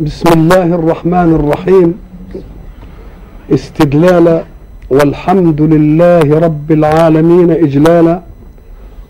[0.00, 1.94] بسم الله الرحمن الرحيم.
[3.52, 4.44] استدلالا
[4.90, 8.20] والحمد لله رب العالمين إجلالا.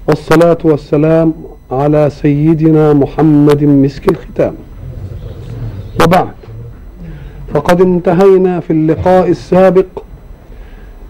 [0.08, 1.32] والصلاة والسلام
[1.70, 4.54] على سيدنا محمد مسك الختام.
[6.02, 6.34] وبعد
[7.54, 9.86] فقد انتهينا في اللقاء السابق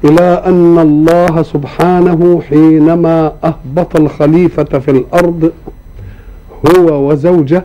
[0.04, 5.52] إلى أن الله سبحانه حينما أهبط الخليفة في الأرض
[6.68, 7.64] هو وزوجه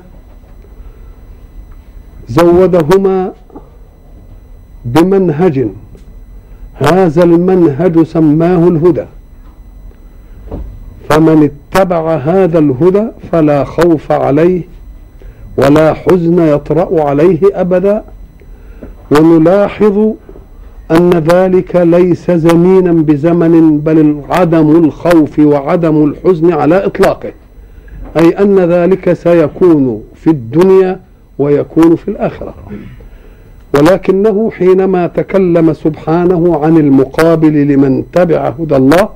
[2.29, 3.31] زودهما
[4.85, 5.67] بمنهج.
[6.73, 9.05] هذا المنهج سماه الهدى.
[11.09, 14.61] فمن اتبع هذا الهدى فلا خوف عليه
[15.57, 18.03] ولا حزن يطرأ عليه أبدا.
[19.12, 20.12] ونلاحظ
[20.91, 27.31] أن ذلك ليس زمينا بزمن بل عدم الخوف وعدم الحزن على إطلاقه.
[28.17, 30.99] أي أن ذلك سيكون في الدنيا
[31.39, 32.54] ويكون في الآخرة.
[33.73, 39.10] ولكنه حينما تكلم سبحانه عن المقابل لمن تبع هدى الله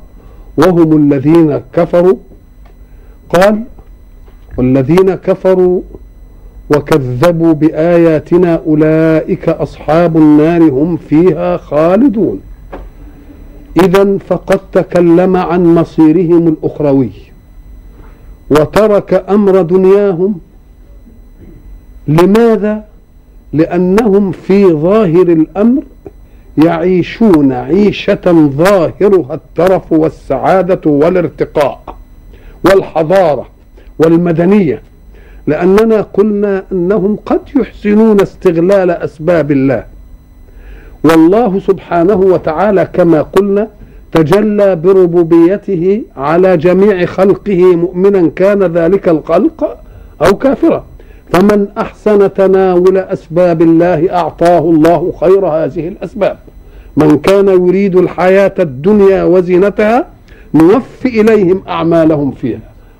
[0.58, 2.16] وهم الذين كفروا
[3.30, 3.64] قال
[4.58, 5.82] والذين كفروا
[6.76, 12.42] وكذبوا بآياتنا أولئك أصحاب النار هم فيها خالدون.
[13.84, 17.12] إذا فقد تكلم عن مصيرهم الأخروي
[18.50, 20.40] وترك أمر دنياهم
[22.10, 22.84] لماذا؟
[23.54, 25.84] لأنهم في ظاهر الأمر
[26.66, 31.96] يعيشون عيشة ظاهرها الترف والسعادة والارتقاء
[32.66, 33.48] والحضارة
[34.00, 34.82] والمدنية.
[35.48, 39.84] لأننا قلنا أنهم قد يحسنون استغلال أسباب الله.
[41.04, 43.68] والله سبحانه وتعالى كما قلنا
[44.12, 49.78] تجلى بربوبيته على جميع خلقه مؤمنا كان ذلك الخلق
[50.22, 50.86] أو كافرا.
[51.32, 56.38] فمن أحسن تناول أسباب الله أعطاه الله خير هذه الأسباب.
[56.98, 60.06] من كان يريد الحياة الدنيا وزينتها
[60.54, 62.60] نوفي إليهم أعمالهم فيها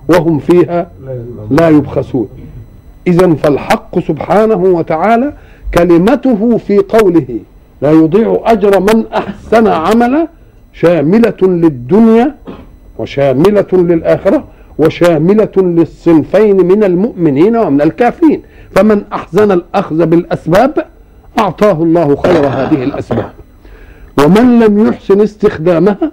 [0.10, 0.92] وهم فيها
[1.52, 2.30] لا يبخسون.
[3.08, 5.34] إذا فالحق سبحانه وتعالى
[5.74, 7.40] كلمته في قوله
[7.82, 10.28] لا يضيع أجر من أحسن عملا
[10.74, 12.36] شاملة للدنيا
[12.98, 14.44] وشاملة للآخرة
[14.80, 18.42] وشاملة للصنفين من المؤمنين ومن الكافرين.
[18.76, 20.86] فمن أحزن الأخذ بالأسباب
[21.40, 23.32] أعطاه الله خير هذه الأسباب.
[24.20, 26.12] ومن لم يحسن استخدامها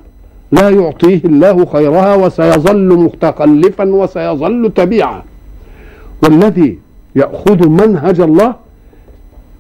[0.53, 5.23] لا يعطيه الله خيرها وسيظل متخلفا وسيظل تبيعا.
[6.23, 6.79] والذي
[7.17, 8.55] يأخذ منهج الله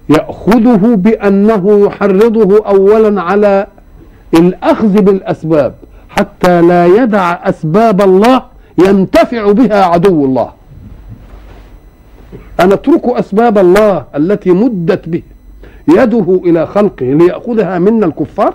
[0.08, 3.66] يأخذه بأنه يحرضه أولا على
[4.34, 5.74] الأخذ بالأسباب
[6.08, 8.42] حتى لا يدع أسباب الله
[8.78, 10.50] ينتفع بها عدو الله.
[12.60, 15.22] أن اتركوا أسباب الله التي مدت به
[15.88, 18.54] يده إلى خلقه ليأخذها منا الكفار؟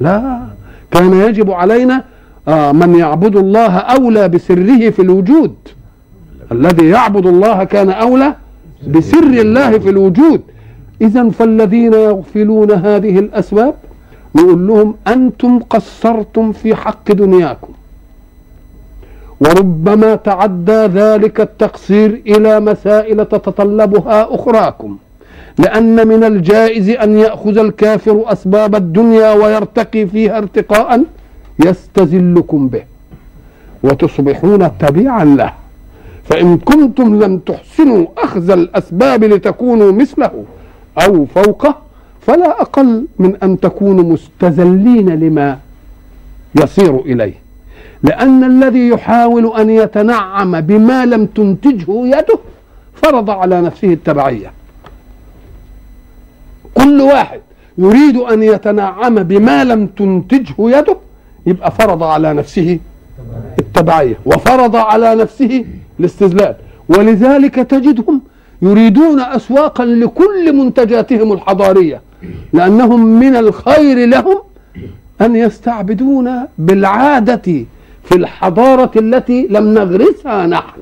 [0.00, 0.40] لا.
[0.90, 2.04] كان يجب علينا
[2.48, 5.54] آه من يعبد الله أولى بسره في الوجود.
[6.52, 8.34] الذي يعبد الله كان أولى
[8.88, 10.40] بسر الله في الوجود.
[11.02, 13.74] إذا فالذين يغفلون هذه الأسباب
[14.34, 17.72] نقول لهم أنتم قصرتم في حق دنياكم.
[19.42, 24.96] وربما تعدى ذلك التقصير إلى مسائل تتطلبها أخراكم.
[25.58, 31.04] لأن من الجائز أن يأخذ الكافر أسباب الدنيا ويرتقي فيها ارتقاء
[31.66, 32.82] يستزلكم به
[33.82, 35.52] وتصبحون تبيعا له.
[36.24, 40.44] فإن كنتم لم تحسنوا أخذ الأسباب لتكونوا مثله
[41.06, 41.74] أو فوقه
[42.20, 45.58] فلا أقل من أن تكونوا مستزلين لما
[46.62, 47.41] يصير إليه.
[48.02, 52.38] لأن الذي يحاول أن يتنعم بما لم تنتجه يده
[52.94, 54.52] فرض على نفسه التبعية.
[56.74, 57.40] كل واحد
[57.78, 60.96] يريد أن يتنعم بما لم تنتجه يده
[61.46, 62.78] يبقى فرض على نفسه
[63.58, 65.64] التبعية وفرض على نفسه
[66.00, 66.54] الاستذلال.
[66.88, 68.20] ولذلك تجدهم
[68.62, 72.00] يريدون أسواقا لكل منتجاتهم الحضارية
[72.52, 74.38] لأنهم من الخير لهم
[75.20, 77.64] أن يستعبدون بالعادة
[78.04, 80.80] في الحضارة التي لم نغرسها نحن.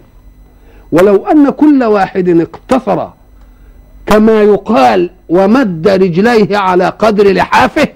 [0.92, 3.06] ولو أن كل واحد اقتصر
[4.06, 7.88] كما يقال ومد رجليه على قدر لحافه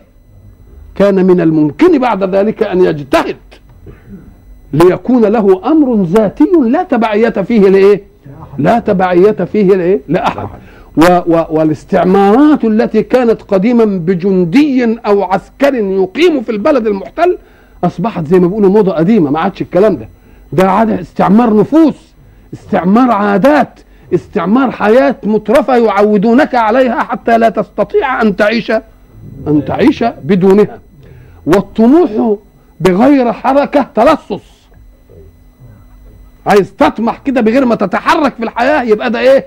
[0.94, 3.36] كان من الممكن بعد ذلك أن يجتهد
[4.72, 8.02] ليكون له أمر ذاتي لا تبعية فيه لإيه؟
[8.58, 10.48] لا تبعية فيه لإيه؟ لأحد.
[10.96, 17.38] و و والاستعمارات التي كانت قديما بجندي أو عسكر يقيم في البلد المحتل
[17.86, 20.08] أصبحت زي ما بيقولوا موضة قديمة ما عادش الكلام ده.
[20.52, 21.94] ده عاده استعمار نفوس
[22.54, 23.80] استعمار عادات
[24.14, 28.70] استعمار حياة مترفة يعودونك عليها حتى لا تستطيع أن تعيش
[29.46, 30.78] أن تعيش بدونها.
[31.46, 32.36] والطموح
[32.80, 34.54] بغير حركة تلصص.
[36.46, 39.46] عايز تطمح كده بغير ما تتحرك في الحياة يبقى ده إيه؟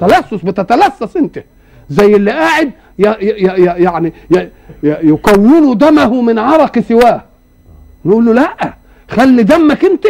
[0.00, 0.44] تلصص.
[0.44, 1.44] بتتلصص أنت.
[1.90, 4.12] زي اللي قاعد يعني
[4.82, 7.22] يكون دمه من عرق سواه.
[8.04, 8.74] نقول له لا
[9.08, 10.06] خلي دمك انت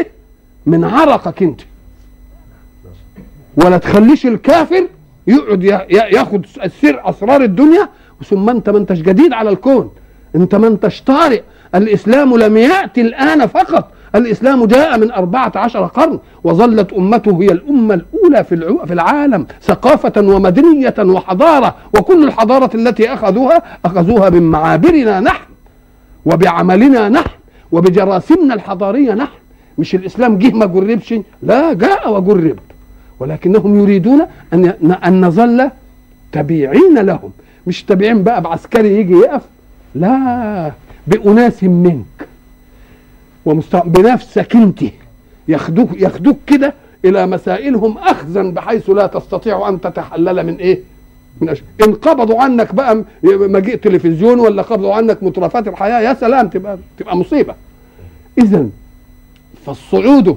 [0.66, 1.60] من عرقك انت.
[3.56, 4.86] ولا تخليش الكافر
[5.26, 6.46] يقعد ياخد
[6.82, 7.88] سر أسرار الدنيا
[8.24, 9.90] ثم انت ما انتش جديد على الكون.
[10.36, 11.42] انت ما انتش طارئ.
[11.74, 13.92] الإسلام لم يأتي الآن فقط.
[14.14, 20.12] الإسلام جاء من أربعة عشر قرن وظلت أمته هي الأمة الأولى في في العالم ثقافة
[20.16, 21.74] ومدنية وحضارة.
[21.98, 25.44] وكل الحضارة التي أخذوها أخذوها من معابرنا نحن
[26.24, 27.41] وبعملنا نحن.
[27.72, 29.32] وبجراسمنا الحضارية نحن
[29.78, 32.58] مش الإسلام جه ما جربش؟ لا جاء وجرب.
[33.20, 34.20] ولكنهم يريدون
[34.54, 34.72] ي-
[35.06, 35.70] أن نظل
[36.32, 37.30] تبيعين لهم.
[37.66, 39.42] مش تبيعين بقى بعسكري يجي يقف؟
[39.94, 40.72] لا
[41.06, 42.28] بأناس منك.
[43.44, 43.76] ومست...
[43.76, 44.80] بنفسك انت.
[45.48, 46.74] ياخدوك ياخدوك كده
[47.04, 50.80] إلى مسائلهم اخذا بحيث لا تستطيع أن تتحلل من إيه؟
[51.40, 51.62] من أش...
[51.86, 57.16] إن قبضوا عنك بقى مجيء تلفزيون ولا قبضوا عنك مترفات الحياة يا سلام تبقى تبقى
[57.16, 57.54] مصيبة.
[58.38, 58.66] اذا
[59.66, 60.36] فالصعود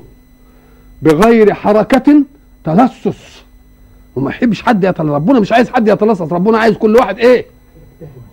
[1.02, 2.24] بغير حركة
[2.64, 3.44] تلصص
[4.16, 7.46] وما يحبش حد يتلصص ربنا مش عايز حد يتلصص ربنا عايز كل واحد إيه؟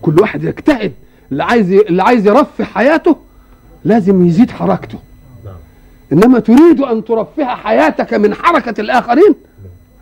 [0.03, 0.93] كل واحد يجتهد
[1.33, 3.17] اللي عايز اللي عايز يرفه حياته
[3.85, 4.99] لازم يزيد حركته
[6.13, 9.35] إنما تريد أن ترفه حياتك من حركة الآخرين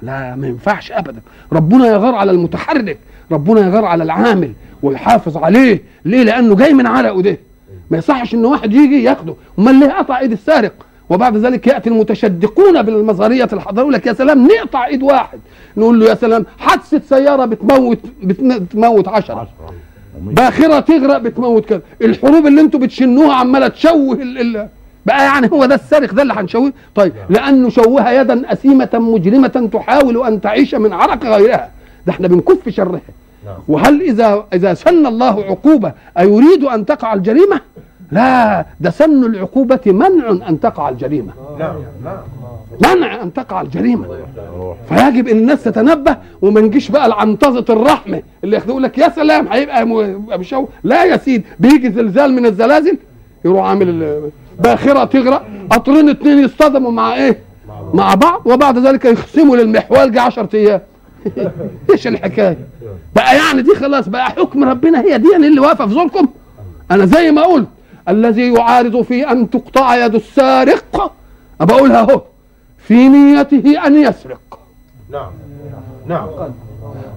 [0.03, 1.21] لا ما ينفعش ابدا.
[1.53, 2.99] ربنا يغار على المتحرك
[3.33, 4.53] ربنا يغار على العامل
[4.83, 5.83] ويحافظ عليه.
[6.05, 7.39] ليه؟ لأنه جاي من عرقه ده
[7.91, 9.35] ما يصحش إن واحد يجي ياخده.
[9.59, 10.73] أمال ليه قطع إيد السارق؟
[11.11, 15.39] وبعد ذلك يأتي المتشدقون بالمظهريه الحضاريه يقول لك يا سلام نقطع إيد واحد.
[15.77, 19.49] نقول له يا سلام حادثة سيارة بتموت بتموت عشرة.
[20.21, 24.19] باخرة تغرق بتموت كده الحروب اللي أنتوا بتشنوها عمالة تشوه
[25.07, 30.27] بقى يعني هو ده السارق ده اللي هنشوه طيب لأنه شوه يدا أثيمة مجرمة تحاول
[30.27, 31.71] أن تعيش من عرق غيرها.
[32.07, 33.01] ده إحنا بنكف شرها.
[33.69, 37.61] وهل إذا إذا سن الله عقوبة أيريد أن تقع الجريمة؟
[38.13, 41.33] لا ده سن العقوبة منع أن تقع الجريمة.
[41.59, 41.75] نعم
[42.05, 42.17] نعم.
[42.97, 44.07] منع أن تقع الجريمة.
[44.89, 48.23] فيجب إن الناس تتنبه وما نجيش بقى العنطزه الرحمة.
[48.45, 49.87] اللي ياخدوا لك يا سلام هيبقى
[50.39, 52.99] مشو لا يا سيدي بيجي زلزال من الزلازل
[53.45, 54.31] يروح عامل
[54.61, 57.39] باخرة تغرق قطرين اتنين يصطدموا مع إيه؟
[57.95, 60.81] مع بعض وبعد ذلك يخصموا للمحوال جه 10 أيام.
[61.93, 62.59] إيش الحكاية؟
[63.17, 66.29] بقى يعني دي خلاص بقى حكم ربنا هي دي يعني اللي واقفة في زوركم
[66.91, 67.69] أنا زي ما قلت
[68.09, 71.13] الذي يعارض في أن تقطع يد السارق
[71.61, 72.23] بقولها أهو
[72.79, 74.59] في نيته أن يسرق.
[75.11, 75.31] نعم
[76.07, 76.29] نعم.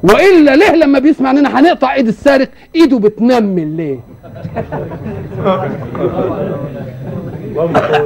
[0.04, 4.00] وإلا ليه لما بيسمع إننا هنقطع إيد السارق إيده بتنمل ليه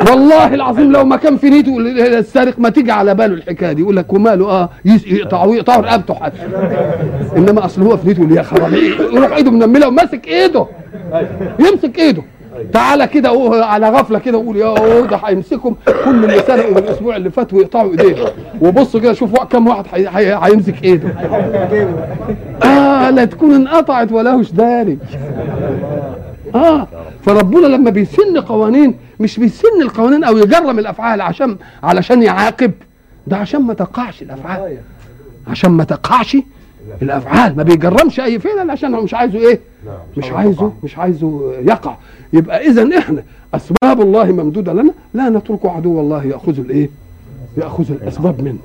[0.09, 1.77] والله العظيم لو ما كان في نيته
[2.19, 6.37] السارق ما تيجي على باله الحكاية دي يقول لك وماله آه يقطعوا يقطعوا رقبته حتى.
[7.37, 10.65] إنما أصل هو في نيته يا خرابي يروح إيده منملة وماسك إيده.
[11.59, 12.23] يمسك إيده.
[12.73, 13.29] تعالى كده
[13.65, 15.75] على غفلة كده وقول يا ده هيمسكهم
[16.05, 18.15] كل اللي سرقوا من الأسبوع اللي فات ويقطعوا ايديه
[18.61, 21.09] وبص كده شوف كم واحد هي- هي- هيمسك إيده.
[22.63, 24.97] آه لا تكون انقطعت ولاهوش داري.
[26.55, 26.87] آه
[27.25, 32.71] فربنا لما بيسن قوانين مش بيسن القوانين أو يجرم الأفعال عشان علشان يعاقب.
[33.27, 34.77] ده عشان ما تقعش الأفعال.
[35.47, 36.37] عشان ما تقعش
[37.01, 39.59] الأفعال ما بيجرمش أي فعل عشان هو مش عايزه إيه؟
[40.17, 41.95] مش عايزه مش عايزه يقع.
[42.33, 43.23] يبقى إذا إحنا
[43.53, 46.89] أسباب الله ممدودة لنا لا نترك عدو الله يأخذ الإيه؟
[47.57, 48.59] يأخذ الأسباب منه.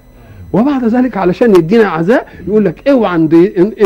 [0.53, 3.17] وبعد ذلك علشان يدينا عزاء يقول لك اوعى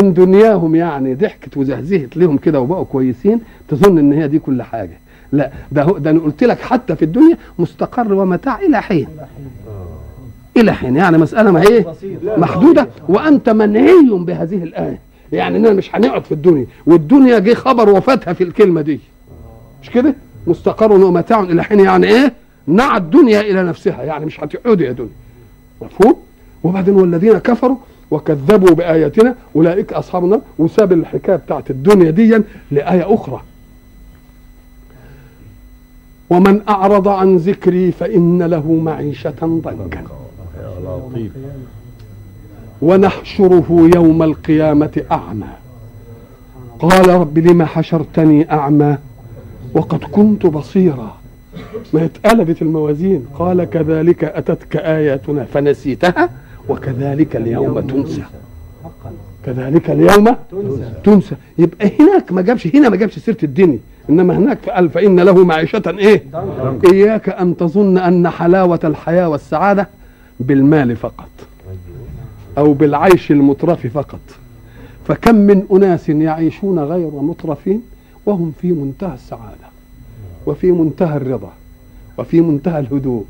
[0.01, 3.39] ان دنياهم يعني ضحكت وزهزهت لهم كده وبقوا كويسين
[3.69, 4.97] تظن إن هي دي كل حاجة.
[5.31, 9.07] لا ده ده أنا قلت لك حتى في الدنيا مستقر ومتاع إلى حين.
[10.57, 10.95] إلى حين.
[10.95, 11.85] يعني مسألة ما هي
[12.23, 12.87] محدودة.
[13.09, 14.99] وأنت منهي بهذه الآية.
[15.31, 16.65] يعني إننا مش هنقعد في الدنيا.
[16.85, 18.99] والدنيا جه خبر وفاتها في الكلمة دي.
[19.81, 20.15] مش كده؟
[20.47, 22.33] مستقر ومتاع إلى حين يعني إيه؟
[22.67, 24.03] نعى الدنيا إلى نفسها.
[24.03, 25.09] يعني مش هتقعدي يا دنيا.
[25.81, 26.15] مفهوم؟
[26.63, 27.77] وبعدين والذين كفروا
[28.11, 33.41] وكذبوا بآياتنا أولئك اصحاب النار وساب الحكاية بتاعت الدنيا دي لآية أخرى.
[36.29, 40.03] ومن أعرض عن ذكري فإن له معيشة ضنكا.
[41.17, 41.31] لطيف
[42.81, 45.47] ونحشره يوم القيامة أعمى.
[46.79, 48.97] قال رب لم حشرتني أعمى
[49.73, 51.17] وقد كنت بصيرا.
[51.93, 53.25] ما اتقلبت الموازين.
[53.35, 56.29] قال كذلك أتتك آياتنا فنسيتها
[56.69, 58.23] وكذلك اليوم تنسى.
[59.45, 60.35] كذلك اليوم
[61.03, 61.35] تنسى.
[61.57, 63.79] يبقى هناك ما جابش هنا ما جابش سيرة الدنيا.
[64.09, 66.23] إنما هناك فقال فان له معيشة إيه؟
[66.91, 69.87] إياك أن تظن أن حلاوة الحياة والسعادة
[70.39, 71.29] بالمال فقط
[72.57, 74.19] أو بالعيش المترف فقط.
[75.07, 77.81] فكم من أناس يعيشون غير مترفين
[78.25, 79.67] وهم في منتهى السعادة
[80.45, 81.51] وفي منتهى الرضا
[82.17, 83.25] وفي منتهى الهدوء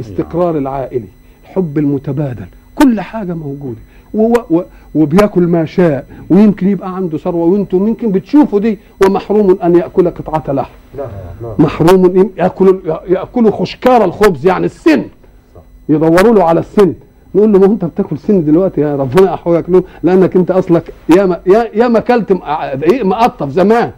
[0.00, 1.08] الاستقرار العائلي
[1.42, 3.78] الحب المتبادل كل حاجة موجودة.
[4.14, 4.62] و و
[4.94, 10.52] وبياكل ما شاء ويمكن يبقى عنده ثروة وأنتم يمكن بتشوفوا دي ومحروم أن يأكل قطعة
[10.54, 10.70] لحم.
[11.58, 15.04] محروم ياكل ياكل خشكار الخبز يعني السن.
[15.92, 16.94] يدوروا له على السن.
[17.34, 21.26] نقول له ما انت بتاكل سن دلوقتي يا ربنا احوجك له لأنك انت أصلك يا
[21.26, 21.40] ما
[21.74, 22.38] يا, ما أكلت
[22.82, 23.90] إيه مقطف زمان.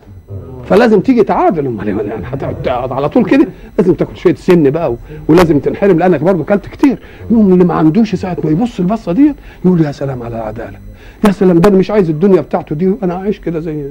[0.64, 1.66] فلازم تيجي تعادل.
[1.66, 3.46] أمال إيه؟ يعني هتقعد تقعد على طول كده؟
[3.78, 4.94] لازم تاكل شوية سن بقى.
[5.28, 6.98] ولازم تنحرم لأنك برضه أكلت كتير.
[7.30, 9.32] يوم اللي ما عندوش ساعة ما يبص البصة دي
[9.64, 10.78] يقول يا سلام على العداله
[11.26, 13.84] يا سلام ده أنا مش عايز الدنيا بتاعته دي أنا عايش كده زي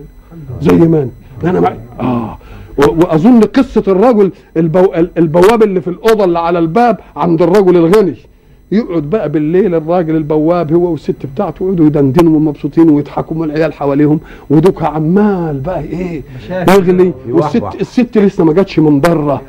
[0.62, 1.10] زي ما
[1.44, 1.78] أنا.
[2.00, 2.38] آه.
[2.78, 4.94] وأظن قصة الرجل البو...
[5.18, 8.16] البواب اللي في الأوضة اللي على الباب عند الرجل الغني.
[8.72, 14.20] يقعد بقى بالليل الراجل البواب هو والست بتاعته يقعدوا يدندنوا ومبسوطين ويضحكوا والعيال حواليهم.
[14.50, 16.22] ودوك عمال بقى إيه
[16.70, 17.64] يغلي والست.
[17.82, 19.42] الست لسه ما جاتش من بره.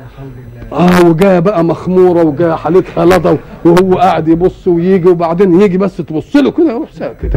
[0.73, 6.35] آه وجايه بقى مخمورة وجايه حالتها لضا وهو قاعد يبص ويجي وبعدين يجي بس تبص
[6.35, 7.35] له كده يروح ساكت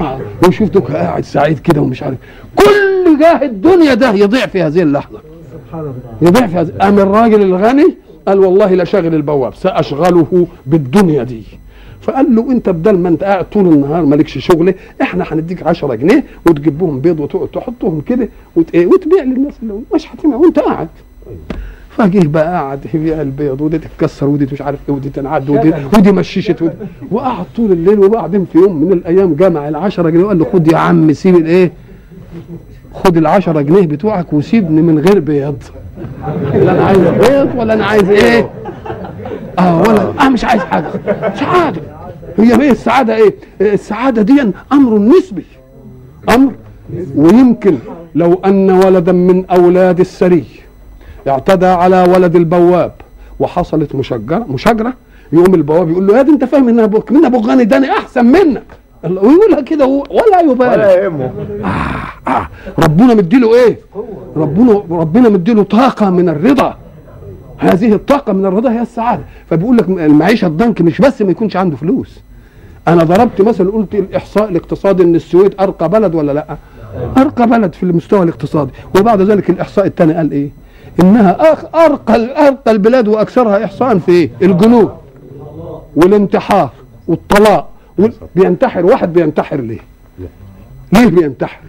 [0.00, 2.18] آه ويشوف دوك قاعد سعيد كده ومش عارف.
[2.56, 5.18] كل جاه الدنيا ده يضيع في هذه اللحظة.
[6.22, 6.72] يضيع في هذه.
[6.80, 7.94] قام الراجل الغني؟
[8.28, 11.42] قال والله لا شاغل البواب سأشغله بالدنيا دي.
[12.00, 16.24] فقال له انت بدل ما انت قاعد طول النهار مالكش شغل إحنا هنديك 10 جنيه
[16.46, 18.28] وتجيب بهم بيض وتقعد تحطهم كده.
[18.74, 20.88] إيه وتبيع للناس اللي مش هتبيع وانت قاعد.
[21.96, 26.12] فجه بقى قعد يبيع البيض ودي تتكسر ودي مش عارف إيه ودي تنعد ودي, ودي
[26.12, 26.74] مشيشت ودي
[27.10, 30.72] وقعد طول الليل وبعدين في يوم من الأيام جمع ال 10 جنيه وقال له خد
[30.72, 31.72] يا عم سيب الإيه؟
[32.94, 35.62] خد ال 10 جنيه بتوعك وسيبني من غير بيض.
[36.54, 38.50] لا أنا عايز بيض ولا أنا عايز إيه؟
[39.58, 40.86] آه ولا آه مش عايز حاجة.
[41.34, 41.80] سعادة.
[42.38, 45.44] هي إيه السعادة إيه؟ السعادة دي أمر نسبي.
[46.34, 46.52] أمر.
[47.16, 47.78] ويمكن
[48.14, 50.44] لو أن ولدا من أولاد السري
[51.28, 52.92] اعتدى على ولد البواب
[53.40, 54.94] وحصلت مشجره مشاجرة.
[55.32, 57.90] يقوم البواب يقول له يا دي انت فاهم ان أبوك من ابو غني؟ ده أنا
[57.90, 58.62] احسن منك.
[59.04, 60.70] ويقولها كده ولا يبالي.
[60.70, 61.30] ولا يهمه.
[61.64, 62.48] آه آه.
[62.78, 63.78] ربنا مديله إيه؟
[64.36, 66.76] ربنا ربنا مديله طاقة من الرضا.
[67.58, 69.22] هذه الطاقة من الرضا هي السعادة.
[69.50, 72.20] فبيقول لك المعيشة الضنك مش بس ما يكونش عنده فلوس.
[72.88, 76.56] أنا ضربت مثلا قلت الإحصاء الاقتصادي إن السويد أرقى بلد ولا لأ؟
[77.18, 78.70] أرقى بلد في المستوى الاقتصادي.
[78.98, 80.63] وبعد ذلك الإحصاء الثاني قال إيه؟
[81.00, 84.90] إنها أخ- أرقى أرقى البلاد وأكثرها احصاء في إيه الجنوب
[85.96, 86.70] والانتحار
[87.08, 89.78] والطلاق وال- بينتحر واحد بينتحر ليه؟
[90.92, 91.60] ليه بينتحر؟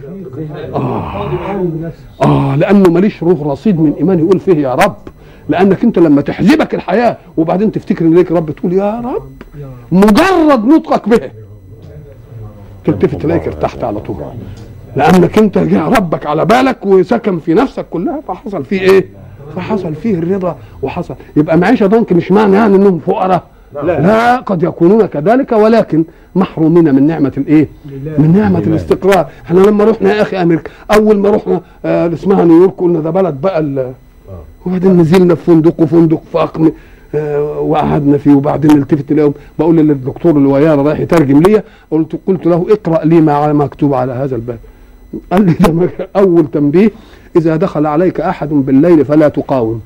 [2.22, 4.96] آه لأنه ماليش روح رصيد من إيمان يقول فيه يا رب
[5.48, 9.22] لأنك أنت لما تحزبك الحياة وبعدين تفتكر إن ليك رب تقول يا رب
[9.92, 11.30] مجرد نطقك به
[12.84, 14.16] تلتفت تلاقيك ارتحت على طول.
[14.96, 19.06] لأنك انت جاء ربك على بالك وسكن في نفسك كلها فحصل فيه إيه؟
[19.56, 21.14] فحصل فيه الرضا وحصل.
[21.36, 23.42] يبقى معيشة ضنك مش معنى يعني إنهم فقراء.
[23.74, 27.68] لا, لا قد يكونون كذلك ولكن محرومين من نعمة الإيه؟
[28.18, 29.26] من نعمة الاستقرار.
[29.46, 33.40] إحنا لما رحنا يا أخي أمريكا أول ما رحنا آه اسمها نيويورك قلنا ده بلد
[33.40, 33.92] بقى ال-
[34.66, 36.70] وبعدين نزلنا في فندق وفندق فخم
[37.14, 42.46] آه، وقعدنا فيه وبعدين التفت اليوم بقول للدكتور اللي ويانا رايح يترجم لي قلت قلت
[42.46, 44.58] له اقرأ لي ما مكتوب على هذا الباب.
[45.32, 46.90] قال لي ده أول تنبيه
[47.36, 49.80] إذا دخل عليك أحد بالليل فلا تقاوم.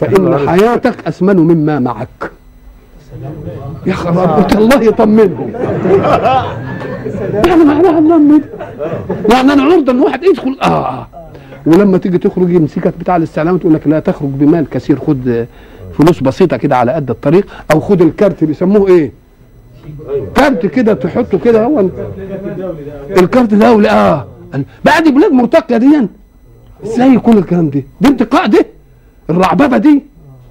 [0.00, 2.30] فإن حياتك أثمن مما معك.
[3.86, 5.52] يا قلت الله يطمنهم
[7.46, 8.40] يعني معناها يطمن
[9.30, 10.58] يعني أنا عرضه ان واحد يدخل.
[10.62, 11.06] آه.
[11.66, 15.46] ولما تيجي تخرج يمسكك بتاع الاستعلام تقول لك لا تخرج بمال كثير خد
[15.98, 19.12] فلوس بسيطة كده على قد الطريق أو خد الكارت بيسموه إيه؟
[20.34, 21.88] كارت كده تحطه كده هو
[23.10, 24.26] الكارت دولي آه.
[25.00, 26.08] دي بلاد مرتقية دي
[26.84, 28.66] إزاي يكون الكلام ده دي انتقاء دي؟
[29.30, 30.02] الرعببة دي؟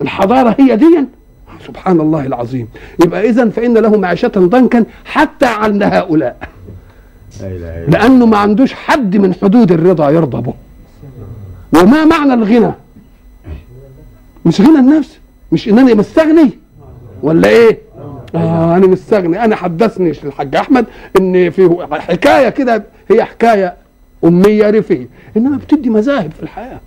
[0.01, 1.05] الحضارة هي دي
[1.67, 2.67] سبحان الله العظيم.
[3.05, 6.37] يبقى اذا فإن له معيشة ضنكا حتى عند هؤلاء.
[7.87, 10.53] لأنه ما عندوش حد من حدود الرضا يرضى به.
[11.81, 12.71] وما معنى الغنى؟
[14.45, 15.19] مش غنى النفس؟
[15.51, 16.49] مش إنني مستغني؟
[17.23, 17.79] ولا إيه؟
[18.35, 19.43] آه أنا مستغني.
[19.45, 20.85] أنا حدثني الحاج أحمد
[21.19, 23.73] إن في حكاية كده هي حكاية
[24.25, 26.79] اميه ريفيه انما بتدي مذاهب في الحياة.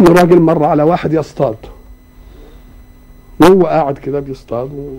[0.00, 1.56] ان راجل مر على واحد يصطاد.
[3.40, 4.98] وهو قاعد كده بيصطاد و...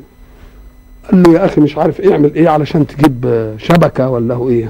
[1.11, 4.69] قال له يا أخي مش عارف إيه اعمل إيه علشان تجيب شبكة ولا هو ها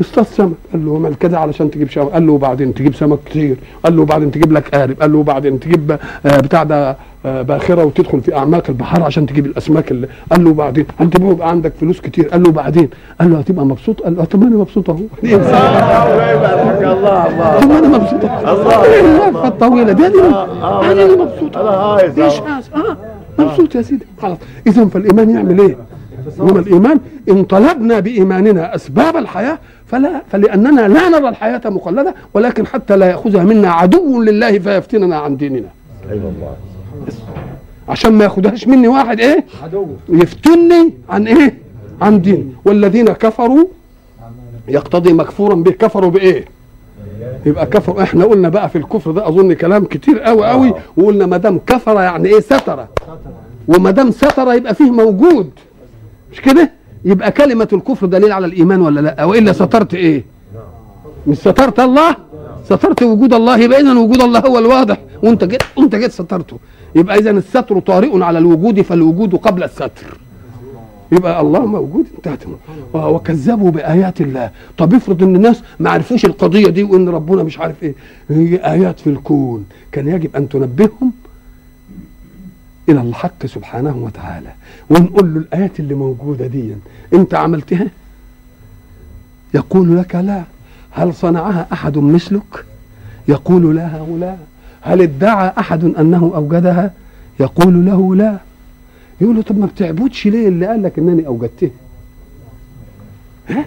[0.00, 0.52] اصطاد سمك.
[0.72, 3.56] قال له اعمل كده علشان تجيب شبكه قال له وبعدين تجيب سمك كتير.
[3.84, 5.00] قال له وبعدين تجيب لك قارب.
[5.00, 6.96] قال له وبعدين تجيب آه، بتاع ده
[7.26, 10.08] آه، باخرة وتدخل في أعماق البحار عشان تجيب الأسماك اللي.
[10.32, 12.28] قال له وبعدين أنت بيبقى عندك فلوس كتير.
[12.28, 12.88] قال له وبعدين؟
[13.20, 14.98] قال له هتبقى مبسوط؟ قال له طب أنا مبسوط أهو.
[15.24, 19.00] إيه الله الله طب أنا مبسوط الله.
[19.00, 21.56] الوقفة الطويلة دي؟ أنا آه، اللي مبسوط.
[21.56, 22.96] أنا هذا آه
[23.38, 24.06] مبسوط يا سيدي.
[24.22, 24.38] خلاص.
[24.66, 25.76] اذا فالإيمان يعمل إيه؟
[26.40, 32.96] انما الإيمان إن طلبنا بإيماننا أسباب الحياة فلا فلأننا لا نرى الحياة مقلدة ولكن حتى
[32.96, 35.68] لا يأخذها منا عدو لله فيفتننا عن ديننا.
[36.10, 36.56] أيوه الله.
[37.88, 39.44] عشان ما ياخدهاش مني واحد إيه؟
[40.08, 41.54] يفتني عن إيه؟
[42.02, 42.54] عن دين.
[42.64, 43.64] والذين كفروا
[44.68, 45.70] يقتضي مكفورا به.
[45.70, 46.44] كفروا بإيه؟
[47.46, 51.36] يبقى كفر إحنا قلنا بقى في الكفر ده أظن كلام كتير قوي قوي وقلنا ما
[51.36, 52.86] دام كفر يعني إيه ستر.
[53.68, 55.50] وما دام ستر يبقى فيه موجود.
[56.32, 56.70] مش كده؟
[57.04, 60.24] يبقى كلمة الكفر دليل على الإيمان ولا لا؟ وإلا سترت إيه؟
[61.26, 62.16] مش سترت الله؟
[62.64, 66.58] سترت وجود الله يبقى إذا وجود الله هو الواضح وأنت جيت وأنت جيت سترته.
[66.94, 70.18] يبقى إذا الستر طارئ على الوجود فالوجود قبل الستر.
[71.12, 72.38] يبقى الله موجود انتهت
[72.94, 74.50] وكذبوا بآيات الله.
[74.78, 77.94] طب افرض إن الناس ما عرفوش القضية دي وإن ربنا مش عارف إيه.
[78.30, 79.64] هي آيات في الكون.
[79.92, 81.12] كان يجب أن تنبههم
[82.88, 84.52] إلى الحق سبحانه وتعالى.
[84.90, 86.74] ونقول له الآيات اللي موجودة دي
[87.14, 87.86] أنت عملتها؟
[89.54, 90.42] يقول لك لا.
[90.90, 92.64] هل صنعها أحد مثلك؟
[93.28, 94.38] يقول لا هؤلاء.
[94.80, 96.92] هل ادعى أحد أنه أوجدها؟
[97.40, 98.38] يقول له لا.
[99.20, 101.70] يقول له طب ما بتعبدش ليه؟ اللي قال لك إنني اوجدته
[103.48, 103.64] ها؟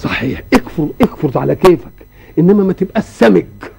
[0.00, 0.42] صحيح.
[0.52, 1.92] اكفر اكفر على كيفك.
[2.38, 3.72] إنما ما تبقى سمك.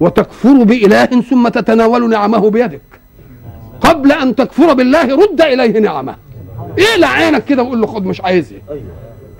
[0.00, 2.80] وتكفر بإله ثم تتناول نعمه بيدك.
[3.94, 6.16] قبل أن تكفر بالله رد إليه نعمة.
[6.78, 8.80] اقلع عينك كده وقول له خد مش عايز إيه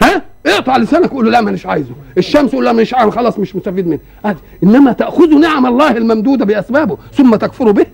[0.03, 1.90] ها؟ اقطع لسانك وقول له لا مانيش عايزه.
[2.19, 3.99] الشمس يقول لا مش عايز خلاص مش مستفيد منه.
[4.25, 4.38] عادي.
[4.62, 7.87] إنما تأخذ نعم الله الممدودة بأسبابه ثم تكفر به.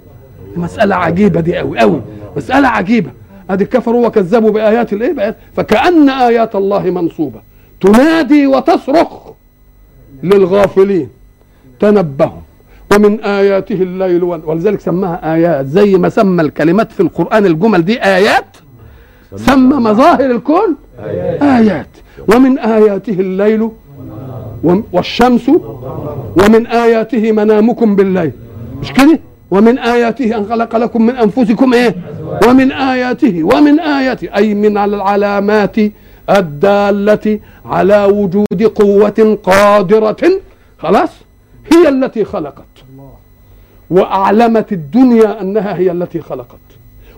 [0.56, 2.02] مسألة عجيبة دي قوي قوي
[2.36, 3.10] مسألة عجيبة.
[3.50, 7.40] ادي كفروا وكذبوا بآيات الإيه؟ بآيات فكأن آيات الله منصوبة.
[7.80, 9.30] تنادي وتصرخ
[10.22, 11.08] للغافلين.
[11.80, 12.40] تنبهوا
[12.94, 18.56] ومن آياته الليل ولذلك سماها آيات زي ما سمى الكلمات في القرآن الجمل دي آيات
[19.36, 20.76] سمى مظاهر الكون
[21.42, 21.86] آيات.
[22.28, 23.70] ومن آياته الليل
[24.92, 25.48] والشمس
[26.36, 28.32] ومن آياته منامكم بالليل.
[28.80, 29.18] مش كده؟
[29.50, 31.94] ومن آياته أن خلق لكم من أنفسكم إيه؟
[32.48, 35.76] ومن آياته ومن آياته أي من العلامات
[36.30, 40.22] الدالة على وجود قوة قادرة.
[40.78, 41.10] خلاص؟
[41.72, 42.69] هي التي خلقت.
[43.90, 46.58] وأعلمت الدنيا أنها هي التي خلقت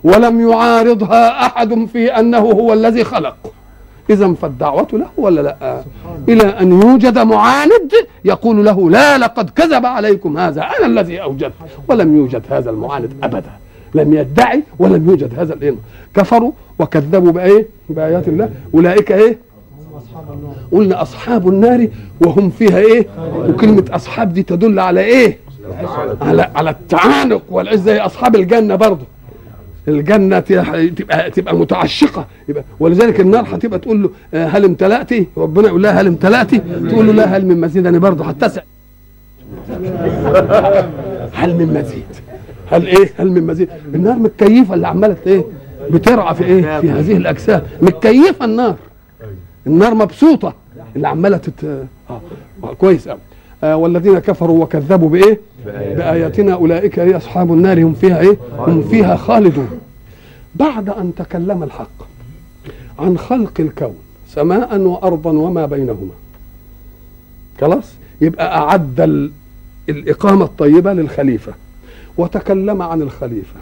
[0.05, 3.37] ولم يعارضها أحد في أنه هو الذي خلق.
[4.11, 5.83] إذا فالدعوة له ولا لا؟
[6.29, 7.93] إلى أن يوجد معاند
[8.25, 11.53] يقول له لا لقد كذب عليكم هذا أنا الذي اوجدت
[11.89, 13.51] ولم يوجد هذا المعاند أبدا.
[13.95, 15.79] لم يدعي ولم يوجد هذا الإمر.
[16.15, 18.51] كفروا وكذبوا بايه بآيات الله.
[18.75, 19.39] أولئك إيه؟
[20.73, 21.89] قلنا أصحاب النار
[22.21, 23.07] وهم فيها إيه؟
[23.49, 25.39] وكلمة أصحاب دي تدل على إيه؟
[26.21, 29.07] على على التعانق والعز زي أصحاب الجنة برضه.
[29.89, 32.27] الجنة تبقى تبقى متعشقة.
[32.49, 37.07] يبقى ولذلك النار هتبقى تقول له آه، هل امتلأتي؟ ربنا يقول لها هل امتلأتي؟ تقول
[37.07, 38.63] له لا هل من مزيد؟ أنا برضه هتسع.
[41.41, 42.05] هل من مزيد؟
[42.71, 45.45] هل إيه؟ هل من مزيد؟ النار متكيفة اللي عمالة إيه؟
[45.91, 47.63] بترعى في إيه؟ في هذه الأجسام.
[47.83, 48.77] متكيفة النار.
[49.67, 50.55] النار مبسوطة.
[50.97, 51.65] اللي عمالة تت...
[51.65, 51.87] آه.
[52.65, 52.75] آه.
[52.75, 53.19] كويس قوي
[53.65, 56.55] والذين كفروا وكذبوا بإيه؟ بآياتنا.
[56.55, 57.83] أولئك هي أصحاب النار.
[57.83, 59.69] هم فيها إيه؟ هم فيها خالدون.
[60.55, 62.07] بعد أن تكلم الحق
[62.99, 63.95] عن خلق الكون
[64.29, 66.13] سماء وأرضا وما بينهما.
[67.61, 69.31] خلاص؟ يبقى أعد ال...
[69.89, 71.53] الإقامة الطيبة للخليفة.
[72.17, 73.61] وتكلم عن الخليفة.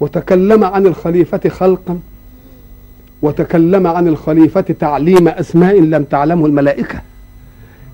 [0.00, 1.98] وتكلم عن الخليفة خلقا.
[3.22, 7.00] وتكلم عن الخليفة تعليم أسماء لم تعلمه الملائكة.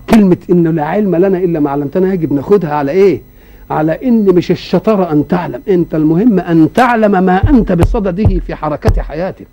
[0.09, 3.21] كلمة إن لا علم لنا إلا ما علمتنا يجب ناخدها على إيه؟
[3.69, 5.61] على إن مش الشطارة أن تعلم.
[5.69, 9.47] أنت المهم أن تعلم ما أنت بصدده في حركة حياتك.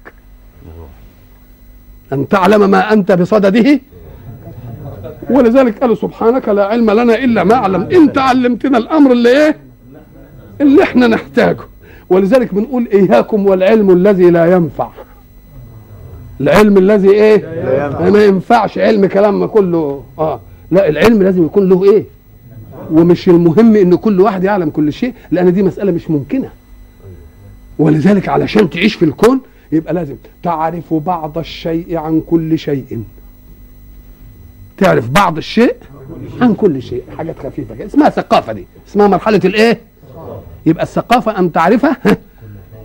[2.12, 3.80] أن تعلم ما أنت بصدده.
[5.30, 7.82] ولذلك قالوا سبحانك لا علم لنا إلا ما علم.
[7.82, 9.56] أنت علمتنا الأمر اللي إيه؟
[10.60, 11.64] اللي إحنا نحتاجه.
[12.10, 14.88] ولذلك بنقول إياكم والعلم الذي لا ينفع.
[16.40, 17.36] العلم الذي إيه؟
[18.00, 18.78] لا ما ينفعش.
[18.78, 20.04] علم كلام كله.
[20.18, 20.40] آه.
[20.70, 22.04] لا العلم لازم يكون له إيه؟
[22.90, 26.48] ومش المهم إن كل واحد يعلم كل شيء لأن دي مسألة مش ممكنة.
[27.78, 29.40] ولذلك علشان تعيش في الكون
[29.72, 33.02] يبقى لازم تعرف بعض الشيء عن كل شيء.
[34.78, 35.74] تعرف بعض الشيء
[36.40, 37.02] عن كل شيء.
[37.18, 37.86] حاجات خفيفة كده.
[37.86, 38.66] اسمها ثقافة دي.
[38.88, 39.80] اسمها مرحلة الإيه؟
[40.66, 41.96] يبقى الثقافة ان تعرفها؟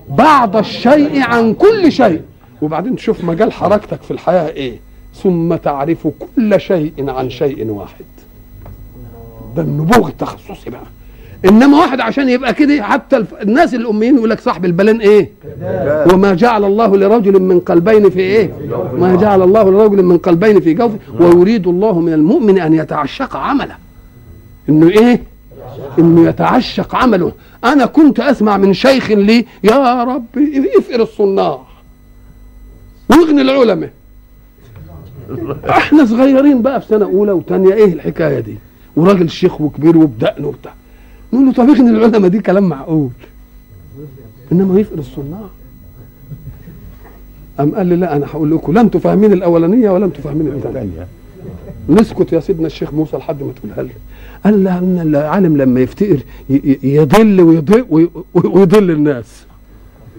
[0.10, 2.22] بعض الشيء عن كل شيء.
[2.62, 4.80] وبعدين تشوف مجال حركتك في الحياة إيه؟
[5.16, 8.06] ثم تعرف كل شيء عن شيء واحد
[9.56, 10.82] ده النبوغ التخصصي بقى
[11.46, 13.34] انما واحد عشان يبقى كده حتى الف...
[13.42, 15.30] الناس الاميين يقول لك صاحب البلان إيه
[16.14, 18.52] وما جعل الله لرجل من قلبين في إيه
[18.98, 23.76] ما جعل الله لرجل من قلبين في جوفه ويريد الله من المؤمن ان يتعشق عمله
[24.70, 25.24] انه إيه
[26.00, 27.32] انه يتعشق عمله
[27.64, 30.26] أنا كنت اسمع من شيخ لي يا رب
[30.80, 31.60] افقر الصناع
[33.10, 33.90] واغني العلماء
[35.70, 38.56] إحنا صغيرين بقى في سنة أولى وثانيه إيه الحكاية دي؟
[38.96, 40.74] وراجل شيخ وكبير وبدقن وبتاع.
[41.34, 43.10] نقول له طب اغني العلماء دي كلام معقول.
[44.52, 45.42] إنما يفقر الصناع.
[47.60, 51.08] أم قال لي لا أنا هقول لكم لا أنتوا فاهمين الأولانية ولا أنتوا فاهمين الثانية.
[51.90, 53.90] نسكت يا سيدنا الشيخ موسى لحد ما تقولها لي.
[54.46, 56.20] قال أن العالم لما يفتقر
[56.84, 59.46] يضل ويضل وي- ويضل الناس.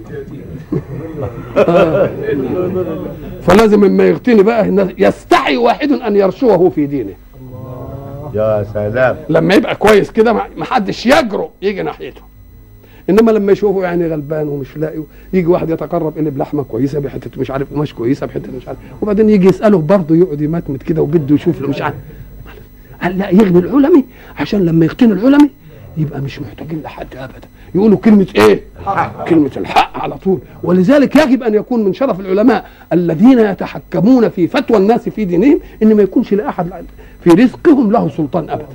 [3.47, 7.13] فلازم إما يغتني بقى يستحي واحد أن يرشوه في دينه.
[8.35, 9.17] يا سلام.
[9.29, 12.21] لما يبقى كويس كده ما حدش يجرؤ يجي ناحيته.
[13.11, 17.51] إنما لما يشوفه يعني غلبان ومش لاقي يجي واحد يتقرب اليه بلحمة كويسة بحتة مش
[17.51, 18.79] عارف قماش كويسة بحتة مش عارف.
[19.03, 21.95] وبعدين يجي يسأله برضه يقعد يمتمت كده وبده يشوف مش عارف.
[23.03, 24.05] قال لا يغني العلمي
[24.39, 25.51] عشان لما يغتني العلمي
[25.97, 27.49] يبقى مش محتاجين لحد ابدا.
[27.75, 29.29] يقولوا كلمة إيه؟ حق.
[29.29, 30.39] كلمة الحق على طول.
[30.63, 35.95] ولذلك يجب أن يكون من شرف العلماء الذين يتحكمون في فتوى الناس في دينهم إن
[35.97, 36.67] ما يكونش لاحد
[37.25, 38.67] في رزقهم له سلطان ابدا.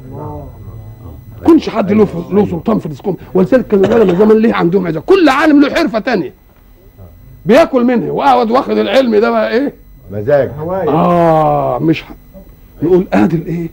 [1.45, 3.17] كلش حد له له سلطان في رزقهم.
[3.33, 6.33] ولذلك كان العلماء زمان ليه عندهم عزة؟ كل عالم له حرفة تانية.
[7.45, 8.11] بياكل منها.
[8.11, 9.73] وقعد واخد العلم ده بقى إيه؟
[10.11, 10.49] مزاج.
[10.59, 12.03] آه مش.
[12.83, 13.69] نقول ادي الايه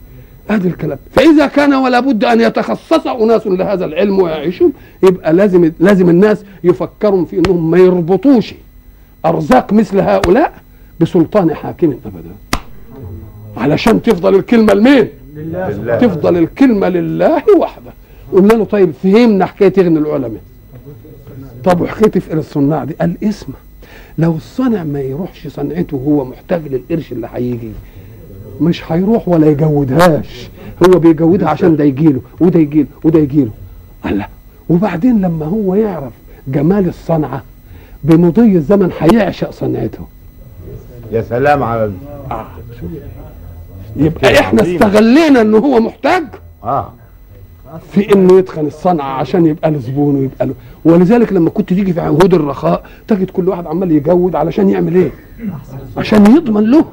[0.49, 0.97] ادي الكلام.
[1.11, 7.25] فإذا كان ولا بد أن يتخصص أناس لهذا العلم ويعيشون يبقى لازم لازم الناس يفكروا
[7.25, 8.53] في إنهم ما يربطوش
[9.25, 10.53] أرزاق مثل هؤلاء
[10.99, 12.35] بسلطان حاكم ابدا.
[13.57, 17.91] علشان تفضل الكلمة لمين؟ بالله تفضل الكلمة لله وحده.
[18.33, 20.41] قلنا له طيب فهمنا حكاية يغني العلماء.
[21.63, 23.55] طب وحكاية افقر الصناع دي؟ قال اسمع
[24.17, 27.71] لو الصانع ما يروحش صنعته وهو محتاج للقرش اللي هيجي.
[28.61, 30.49] مش هيروح ولا يجودهاش.
[30.87, 33.51] هو بيجودها عشان ده يجيله وده يجيله وده يجيله.
[34.05, 34.25] الله
[34.69, 36.13] وبعدين لما هو يعرف
[36.47, 37.43] جمال الصنعة
[38.03, 40.07] بمضي الزمن هيعشق صنعته.
[41.11, 41.91] يا سلام على
[43.95, 44.61] يبقى إحنا.
[44.61, 46.23] استغلينا ان هو محتاج
[46.63, 46.93] آه.
[47.91, 50.53] في إنه يتقن الصنعة عشان يبقى له زبون ويبقى له.
[50.85, 55.11] ولذلك لما كنت تيجي في عهود الرخاء تجد كل واحد عمال يجود علشان يعمل إيه؟
[55.97, 56.85] عشان يضمن له.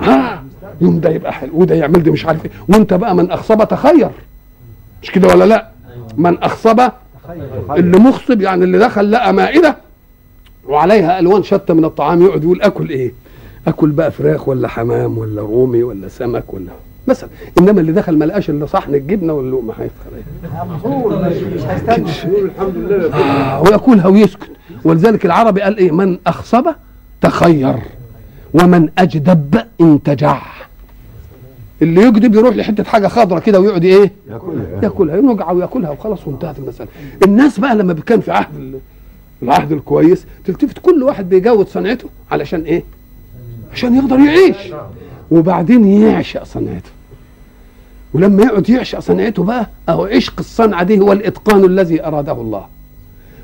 [0.00, 0.42] آه.
[0.80, 2.50] يوم ده يبقى حلو وده يعمل ده مش عارف إيه.
[2.68, 4.10] وأنت بقى من أخصب تخير.
[5.02, 5.68] مش كده ولا لا؟
[6.16, 6.80] من أخصب
[7.70, 9.76] اللي مخصب يعني اللي دخل لقى مائدة
[10.68, 13.12] وعليها ألوان شتى من الطعام يقعد يقول آكل إيه؟
[13.68, 16.70] آكل بقى فراخ ولا حمام ولا رومي ولا سمك ولا
[17.08, 17.30] مثلا.
[17.58, 19.74] إنما اللي دخل ما لقاش إلا صحن الجبنة واللقمة.
[19.80, 19.90] إيه؟
[21.70, 22.06] هيستنى
[22.38, 23.14] الحمد لله.
[23.14, 24.50] آه وياكلها ويسكت
[24.84, 26.66] ولذلك العربي قال إيه؟ من أخصب
[27.20, 27.74] تخير.
[28.54, 30.42] ومن أجدب انتجع
[31.82, 34.80] اللي يكذب يروح لحتة حاجة خضرة كده ويقعد إيه؟ ياكلها.
[34.82, 35.16] ياكلها.
[35.16, 36.88] ينقع وياكلها وخلاص وانتهت المسألة.
[37.24, 38.78] الناس بقى لما كان في عهد ال-
[39.42, 42.82] العهد الكويس تلتفت كل واحد بيجود صنعته علشان إيه؟
[43.72, 44.56] عشان يقدر يعيش.
[45.30, 46.90] وبعدين يعشق صنعته.
[48.14, 52.64] ولما يقعد يعشق صنعته بقى أهو عشق الصنعة دي هو الإتقان الذي أراده الله.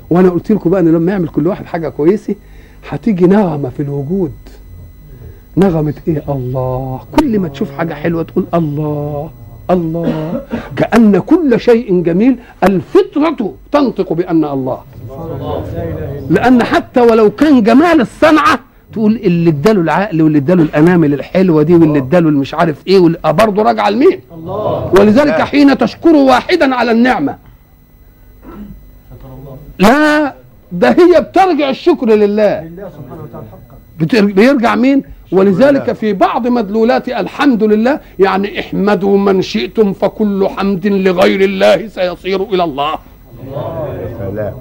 [0.09, 2.35] وأنا قلت لكم بقى إن لما يعمل كل واحد حاجة كويسة
[2.89, 4.31] هتيجي نغمة في الوجود.
[5.57, 9.29] نغمة إيه الله؟ كل ما تشوف حاجة حلوة تقول الله
[9.71, 10.41] الله.
[10.75, 14.81] كأن كل شيء جميل الفطرة تنطق بأن الله.
[16.29, 18.59] لأن حتى ولو كان جمال الصنعة
[18.93, 23.19] تقول اللي اداله العقل واللي اداله الانامل الحلوة دي واللي اداله مش عارف إيه واللي
[23.25, 24.19] برضه راجعة لمين؟
[24.99, 27.35] ولذلك حين تشكر واحدا على النعمة.
[29.79, 30.33] لا
[30.71, 32.71] ده هي بترجع الشكر لله.
[34.13, 41.41] بيرجع مين؟ ولذلك في بعض مدلولات الحمد لله يعني احمدوا من شئتم فكل حمد لغير
[41.41, 42.95] الله سيصير إلى الله.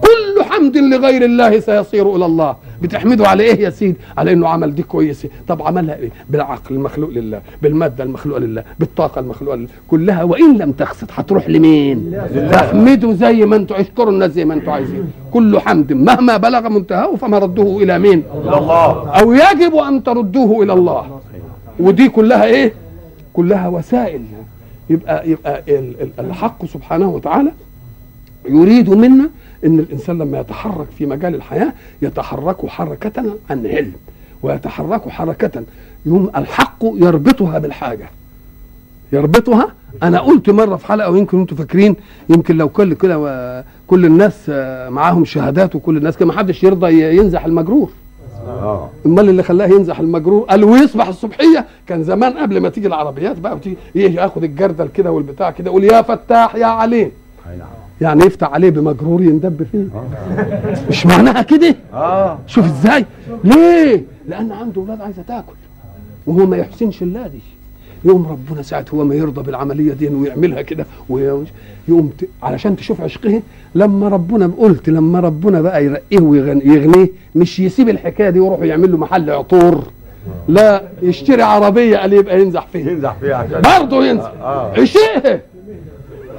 [0.03, 0.28] كل
[0.59, 2.57] حمد لغير الله سيصير إلى الله.
[2.83, 5.29] بتحمده على إيه يا سيدي؟ على إنه عمل دي كويسة.
[5.49, 9.69] طب عملها إيه؟ بالعقل المخلوق لله بالمادة المخلوقة لله بالطاقة المخلوقة لله.
[9.89, 12.21] كلها وإن لم تقصد هتروح لمين؟
[12.53, 15.13] تحمدوا زي ما أنتوا اشكروا الناس زي ما أنتوا عايزين.
[15.33, 19.11] كل حمد مهما بلغ منتهاه فمرده إلى مين؟ إلى الله.
[19.21, 21.21] أو يجب أن تردوه إلى الله.
[21.81, 22.73] ودي كلها إيه؟
[23.33, 24.23] كلها وسائل.
[24.91, 27.51] يبقى يبقى ال- ال- الحق سبحانه وتعالى
[28.49, 29.31] يريد منا
[29.65, 31.73] إن الإنسان لما يتحرك في مجال الحياة
[32.03, 33.93] يتحرك حركة عن علم
[34.43, 35.63] ويتحرك حركة
[36.07, 38.11] يوم الحق يربطها بالحاجة.
[39.13, 39.73] يربطها؟
[40.03, 41.97] أنا قلت مرة في حلقة ويمكن أنتم فاكرين
[42.29, 44.49] يمكن لو كل كده كل الناس
[44.89, 47.91] معاهم شهادات وكل الناس كده ما حدش يرضى ينزح المجرور.
[48.47, 48.91] آه.
[49.07, 51.67] أمال اللي خلاه ينزح المجرور؟ قال ويصبح الصبحية.
[51.87, 55.85] كان زمان قبل ما تيجي العربيات بقى وتيجي يجي ياخد الجردل كده والبتاع كده يقول
[55.85, 57.11] يا فتاح يا عليم
[57.51, 57.69] أي نعم.
[58.01, 59.85] يعني يفتح عليه بمجرور يندب فيه.
[60.89, 63.05] مش معناها كده؟ آه شوف إزاي.
[63.45, 65.53] ليه؟ لأن عنده أولاد عايزة تاكل
[66.27, 67.39] وهو ما يحسنش الا دي.
[68.05, 72.25] يوم ربنا ساعة هو ما يرضى بالعملية دي إنه يعملها كده ويقوم ت...
[72.43, 73.43] علشان تشوف عشقه
[73.75, 78.97] لما ربنا قلت لما ربنا بقى يرقيه ويغنيه مش يسيب الحكاية دي ويروح يعمل له
[78.99, 79.85] محل عطور.
[80.49, 82.91] لا يشتري عربية قال يبقى ينزح فيها.
[82.91, 84.33] ينزح فيها عشان برضه ينزح.
[84.43, 84.73] آه.
[84.81, 85.41] عشقها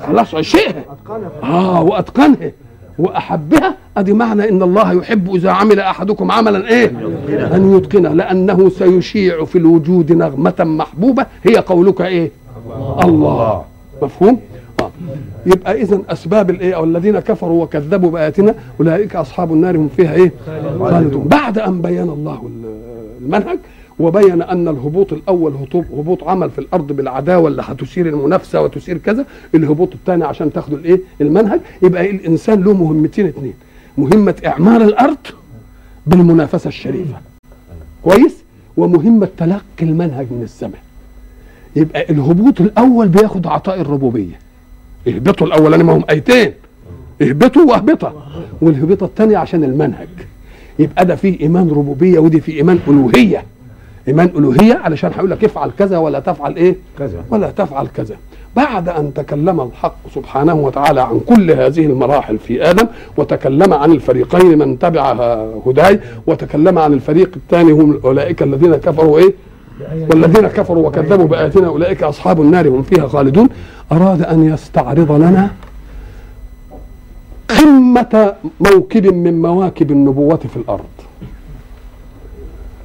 [0.07, 0.35] خلاص
[0.91, 2.51] اتقنها آه واتقنها
[2.99, 3.75] وأحبها.
[3.97, 6.85] أدي معنى إن الله يحب إذا عمل أحدكم عملا إيه؟
[7.55, 11.25] أن يتقنه لأنه سيشيع في الوجود نغمة محبوبة.
[11.43, 12.31] هي قولك إيه؟
[13.03, 13.63] الله.
[14.01, 14.39] مفهوم؟
[14.79, 14.91] آه.
[15.45, 20.31] يبقى اذا أسباب الايه أو الذين كفروا وكذبوا بآياتنا أولئك أصحاب النار هم فيها إيه؟
[20.79, 21.23] خالدون.
[21.23, 22.79] بعد أن بين الله ال-
[23.21, 23.57] المنهج
[23.99, 29.25] وبين أن الهبوط الأول هطوب- هبوط عمل في الأرض بالعداوة اللي هتثير المنافسة وتثير كذا
[29.55, 31.59] الهبوط الثاني عشان تاخدوا الإيه؟ المنهج.
[31.81, 33.53] يبقى إيه؟ الإنسان له مهمتين اثنين
[33.97, 35.17] مهمة إعمار الأرض
[36.07, 37.15] بالمنافسة الشريفة.
[38.03, 38.35] كويس؟
[38.77, 40.79] ومهمة تلقي المنهج من السماء.
[41.75, 44.39] يبقى الهبوط الأول بياخد عطاء الربوبية.
[45.07, 46.51] اهبطوا الاولاني ما هم أيتين.
[47.21, 48.13] اهبطوا واهبطا
[48.61, 50.07] والهبطة الثانية عشان المنهج.
[50.79, 53.43] يبقى ده فيه إيمان ربوبية ودي فيه إيمان ألوهية.
[54.09, 57.23] إيمان ألوهية علشان هيقول لك افعل كذا ولا تفعل إيه؟ كذا.
[57.31, 58.15] ولا تفعل كذا.
[58.55, 64.57] بعد أن تكلم الحق سبحانه وتعالى عن كل هذه المراحل في آدم وتكلم عن الفريقين
[64.57, 65.11] من تبع
[65.65, 69.33] هداي وتكلم عن الفريق الثاني هم أولئك الذين كفروا إيه؟
[70.09, 73.49] والذين كفروا وكذبوا بآياتنا أولئك أصحاب النار هم فيها خالدون.
[73.91, 75.49] أراد أن يستعرض لنا
[77.49, 80.83] قمة موكب من مواكب النبوة في الأرض.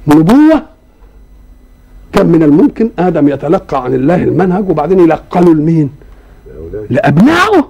[0.07, 0.74] نبوة
[2.15, 5.89] كان من الممكن آدم يتلقى عن الله المنهج وبعدين يلقنه لمين؟
[6.89, 7.69] لأبنائه.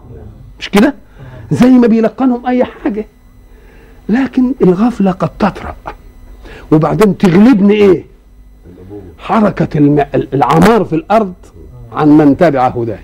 [0.60, 0.94] مش كده؟
[1.52, 3.06] زي ما بيلقنهم أي حاجة.
[4.10, 5.76] لكن الغفلة قد تطرأ.
[6.72, 8.06] وبعدين تغلبني
[9.18, 10.06] حركة الم...
[10.34, 11.34] العمار في الأرض
[11.92, 12.98] عن من تبع هداي.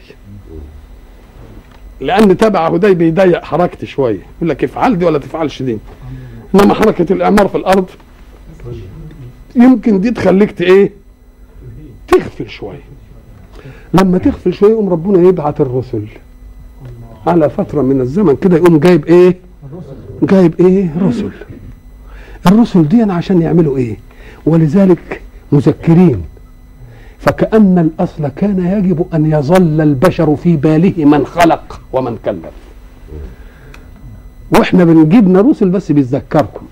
[2.02, 4.20] لأن تبع هداي بيضيق حركتي شوية.
[4.38, 5.78] يقول لك افعل دي ولا تفعلش دي.
[6.56, 7.90] إنما حركة الإعمار في الأرض
[9.56, 11.01] يمكن دي تخليك إيه؟
[12.12, 12.84] تغفل شوية
[13.94, 16.06] لما تغفل شوية يقوم ربنا يبعت الرسل.
[17.28, 19.38] على فترة من الزمن كده يقوم جايب إيه؟
[20.24, 21.32] جايب إيه؟ رسل.
[22.48, 23.98] الرسل دي عشان يعملوا إيه؟
[24.46, 25.22] ولذلك
[25.52, 26.22] مذكرين.
[27.20, 32.54] فكأن الأصل كان يجب أن يظل البشر في باله من خلق ومن كلف.
[34.52, 36.66] وإحنا بنجيبنا رسل بس بيتذكركم.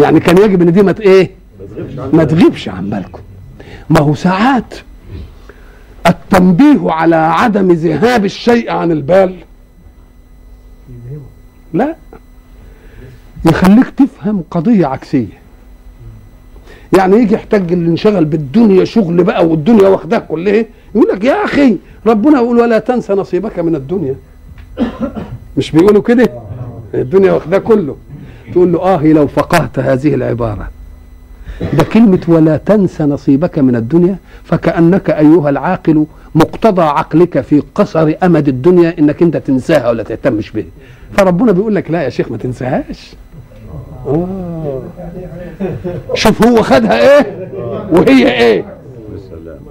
[0.00, 1.30] يعني كان يجب إن دي ما إيه؟
[2.12, 3.20] ما تغيبش عن بالكم.
[3.92, 4.74] ما هو ساعات
[6.06, 9.36] التنبيه على عدم ذهاب الشيء عن البال.
[11.72, 11.96] لا.
[13.44, 15.42] يخليك تفهم قضية عكسية.
[16.98, 21.76] يعني يجي يحتاج اللي انشغل بالدنيا شغل بقى والدنيا واخداه كلها يقول لك يا أخي
[22.06, 24.14] ربنا يقول ولا تنسى نصيبك من الدنيا.
[25.56, 26.28] مش بيقولوا كده؟
[26.94, 27.96] الدنيا واخداه كله.
[28.52, 30.70] تقول له آه لو فقهت هذه العبارة.
[31.72, 38.48] ده كلمة ولا تنسى نصيبك من الدنيا فكأنك أيها العاقل مقتضى عقلك في قصر أمد
[38.48, 40.64] الدنيا إنك أنت تنساها ولا تهتمش بها.
[41.12, 43.14] فربنا بيقول لك لا يا شيخ ما تنساهاش.
[46.14, 47.48] شوف هو خدها إيه؟
[47.92, 48.64] وهي إيه؟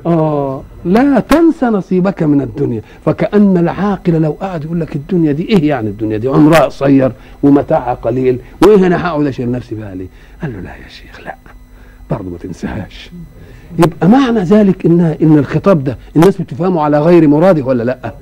[0.05, 0.63] آه.
[0.85, 2.81] لا تنسى نصيبك من الدنيا.
[3.05, 7.11] فكأن العاقل لو قعد يقول لك الدنيا دي إيه يعني الدنيا دي؟ عمرها قصير
[7.43, 8.39] ومتاعها قليل.
[8.61, 10.07] وإيه أنا هقعد اشيل نفسي بها ليه؟
[10.41, 11.35] قال له لا يا شيخ لا.
[12.11, 13.11] برضه ما تنساهاش.
[13.79, 18.13] يبقى معنى ذلك ان إن الخطاب ده الناس بتفهمه على غير مراده ولا لأ؟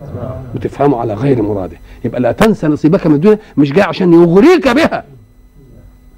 [0.56, 1.78] بتفهمه على غير مراده.
[2.06, 5.04] يبقى لا تنسى نصيبك من الدنيا مش جاي عشان يغريك بها.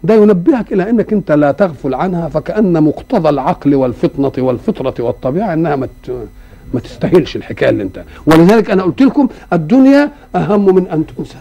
[0.04, 5.76] ده ينبهك إلى إنك أنت لا تغفل عنها فكأن مقتضى العقل والفطنة والفطرة والطبيعة إنها
[5.76, 5.88] ما
[6.74, 8.04] ما تستاهلش الحكاية اللي أنت.
[8.26, 11.38] ولذلك أنا قلت لكم الدنيا أهم من أن تنسى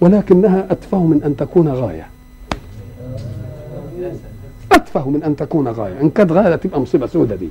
[0.00, 2.06] ولكنها أتفه من أن تكون غاية.
[4.76, 6.00] أتفه من أن تكون غاية.
[6.00, 7.48] إن كانت غاية تبقى مصيبة سودة دي.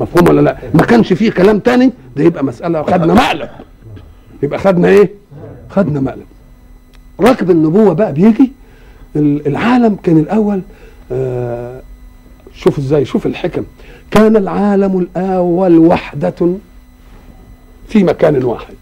[0.00, 3.48] مفهوم ولا لا؟ ما كانش فيه كلام تاني ده يبقى مسألة خدنا مقلب.
[4.42, 5.10] يبقى خدنا إيه؟
[5.70, 6.26] خدنا مقلب.
[7.20, 8.52] ركب النبوة بقى بيجي.
[9.16, 10.60] ال- العالم كان الأول
[11.12, 11.80] آه
[12.54, 13.64] شوف إزاي شوف الحكم.
[14.10, 16.34] كان العالم الأول وحدة
[17.88, 18.74] في مكان واحد.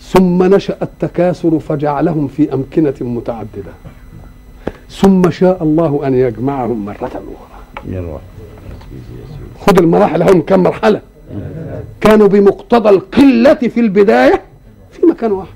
[0.00, 3.72] ثم نشأ التكاثر فجعلهم في أمكنة متعددة.
[5.00, 7.94] ثم شاء الله أن يجمعهم مرة أخرى.
[7.94, 8.20] يروح
[9.60, 11.00] خد المراحل هم كم مرحلة؟
[12.00, 14.42] كانوا بمقتضى القلة في البداية
[14.90, 15.54] في مكان واحد.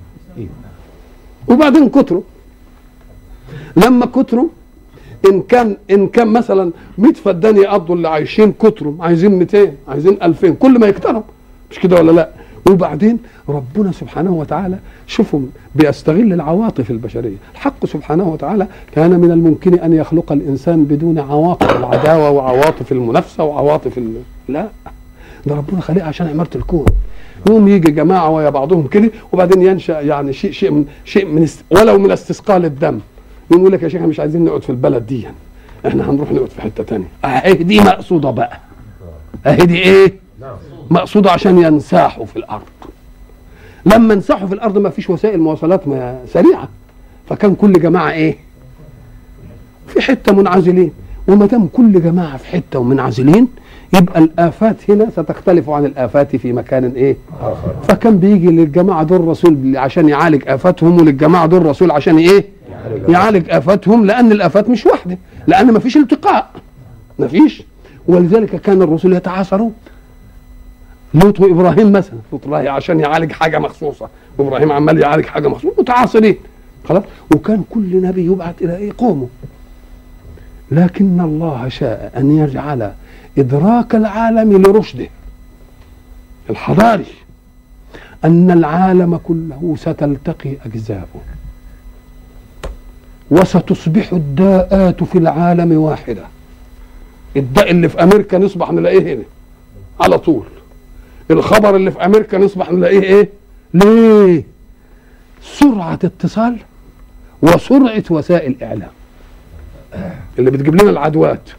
[1.48, 2.22] وبعدين كتروا.
[3.76, 4.48] لما كتروا
[5.30, 10.50] إن كان إن كان مثلا 100 فدان يقضوا اللي عايشين كتروا عايزين 200 عايزين 2000
[10.54, 11.22] كل ما يكتروا
[11.70, 12.28] مش كده ولا لا؟
[12.70, 15.40] وبعدين ربنا سبحانه وتعالى شوفوا
[15.74, 17.36] بيستغل العواطف البشرية.
[17.54, 23.98] الحق سبحانه وتعالى كان من الممكن أن يخلق الإنسان بدون عواطف العداوة وعواطف المنافسة وعواطف
[23.98, 24.12] ال...
[24.48, 24.68] لا
[25.46, 26.86] ده ربنا خلقها عشان عمارة الكون.
[27.50, 31.64] يوم يجي جماعة ويا بعضهم كده وبعدين ينشأ يعني شيء شيء من شيء من است...
[31.70, 32.98] ولو من استثقال الدم
[33.50, 35.26] يقوم يقول لك يا شيخ مش عايزين نقعد في البلد دي.
[35.86, 37.06] إحنا هنروح نقعد في حتة تانية.
[37.24, 38.58] أهي دي مقصودة بقى.
[39.46, 40.12] أهي دي إيه؟
[40.90, 42.62] مقصوده عشان ينساحوا في الأرض.
[43.86, 46.68] لما انساحوا في الأرض ما فيش وسائل مواصلات ما سريعة.
[47.28, 48.36] فكان كل جماعة إيه؟
[49.88, 50.90] في حتة منعزلين.
[51.28, 53.48] وما دام كل جماعة في حتة ومنعزلين
[53.94, 57.16] يبقى الآفات هنا ستختلف عن الآفات في مكان إيه؟
[57.88, 62.44] فكان بيجي للجماعة دول رسول عشان يعالج آفاتهم وللجماعة دول رسول عشان إيه؟
[63.08, 66.50] يعالج آفاتهم لأن الآفات مش واحدة لأن ما فيش التقاء.
[67.18, 67.62] ما فيش.
[68.08, 69.72] ولذلك كان الرسل يتعاصرون
[71.14, 72.18] لوط وابراهيم مثلا.
[72.32, 74.08] لوط الله عشان يعالج حاجة مخصوصة.
[74.38, 75.74] وابراهيم عمال يعالج حاجة مخصوصة.
[75.78, 76.36] متعاصرين.
[76.88, 77.02] خلاص؟
[77.34, 79.28] وكان كل نبي يبعث إلى إيه؟ قومه.
[80.70, 82.92] لكن الله شاء أن يجعل
[83.38, 85.08] إدراك العالم لرشده.
[86.50, 87.04] الحضاري.
[88.24, 91.22] أن العالم كله ستلتقي أجزاؤه.
[93.30, 96.22] وستصبح الداءات في العالم واحدة.
[97.36, 99.22] الداء اللي في أمريكا نصبح نلاقيه هنا.
[100.00, 100.44] على طول.
[101.30, 103.28] الخبر اللي في أمريكا نصبح نلاقيه إيه؟
[103.74, 104.44] ليه؟
[105.42, 106.58] سرعة اتصال
[107.42, 108.90] وسرعة وسائل إعلام.
[110.38, 111.50] اللي بتجيب لنا العدوات.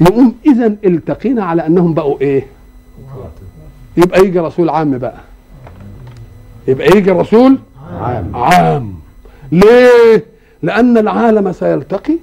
[0.00, 2.46] يقوم اذا التقينا على أنهم بقوا إيه؟
[3.96, 5.20] يبقى يجي رسول عام بقى.
[6.68, 7.58] يبقى يجي رسول
[8.00, 8.36] عام.
[8.36, 8.94] عام.
[9.52, 10.24] ليه؟
[10.62, 12.18] لأن العالم سيلتقي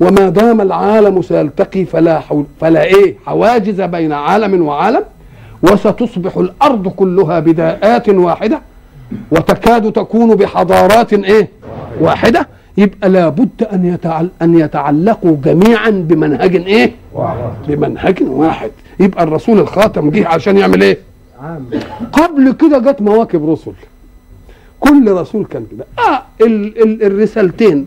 [0.00, 5.02] وما دام العالم سيلتقي فلا حول فلا إيه حواجز بين عالم وعالم
[5.62, 8.60] وستصبح الأرض كلها بداءات واحدة
[9.30, 11.48] وتكاد تكون بحضارات إيه
[12.00, 16.92] واحدة يبقى لابد أن يتعل أن يتعلقوا جميعا بمنهج إيه
[17.68, 18.70] بمنهج واحد.
[19.00, 20.98] يبقى الرسول الخاتم جه عشان يعمل إيه؟
[22.12, 23.72] قبل كده جت مواكب رسل.
[24.80, 25.84] كل رسول كان كده.
[25.98, 27.86] آه ال ال الرسالتين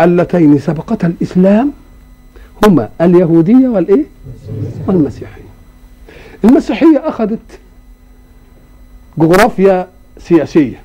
[0.00, 1.72] اللتين سبقتها الإسلام
[2.66, 4.04] هما اليهودية والإيه؟
[4.86, 5.42] والمسيحية.
[6.44, 7.58] المسيحية أخذت
[9.18, 10.82] جغرافيا سياسية.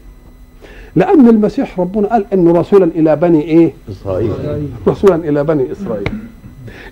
[0.95, 4.69] لأن المسيح ربنا قال انه رسولا إلى بني إيه؟ إسرائيل.
[4.87, 6.09] رسولا إلى بني إسرائيل.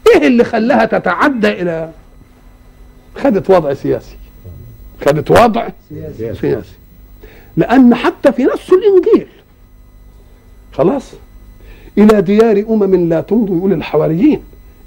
[0.07, 1.91] إيه اللي خلاها تتعدى إلى
[3.15, 4.15] خدت وضع سياسي؟
[5.05, 6.35] خدت وضع سياسي.
[6.41, 6.73] سياسي.
[7.57, 9.27] لأن حتى في نفس الإنجيل
[10.73, 11.11] خلاص؟
[11.97, 14.39] إلى ديار أمم لا تمضوا يقول الحواريين.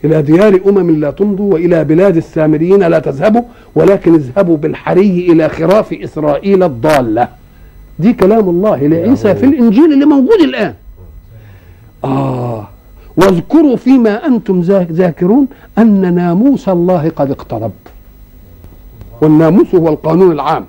[0.04, 3.42] إلى ديار أمم لا تمضوا وإلى بلاد السامريين لا تذهبوا
[3.74, 7.28] ولكن اذهبوا بالحري إلى خراف إسرائيل الضالة.
[7.98, 10.74] دي كلام الله لعيسى في الإنجيل اللي موجود الآن.
[12.04, 12.68] آه.
[13.16, 15.46] واذكروا فيما أنتم ذا- ذاكرون
[15.78, 17.72] ان ناموس الله قد اقترب.
[19.20, 20.64] والناموس هو القانون العام.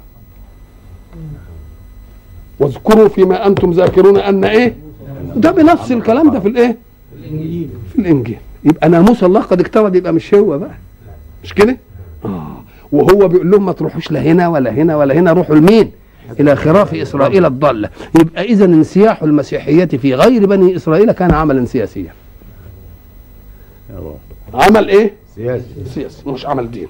[2.59, 4.75] واذكروا فيما أنتم ذاكرون أن إيه؟
[5.35, 6.77] ده بنفس الكلام ده في الايه؟
[7.19, 8.37] الانجيل في الإنجيل.
[8.63, 10.71] يبقى ناموس الله قد اقترب يبقى مش هو بقى.
[11.43, 11.77] مش كده؟
[12.25, 12.57] آه.
[12.91, 15.91] وهو بيقول لهم ما تروحوش لا هنا ولا هنا ولا هنا روحوا لمين؟
[16.39, 17.89] إلى خراف إسرائيل الضاله
[18.19, 22.13] يبقى إذا انسياح المسيحية في غير بني إسرائيل كان عملا سياسيا.
[24.53, 25.65] عمل إيه؟ سياسي.
[25.93, 26.87] سياسي مش عمل ديني.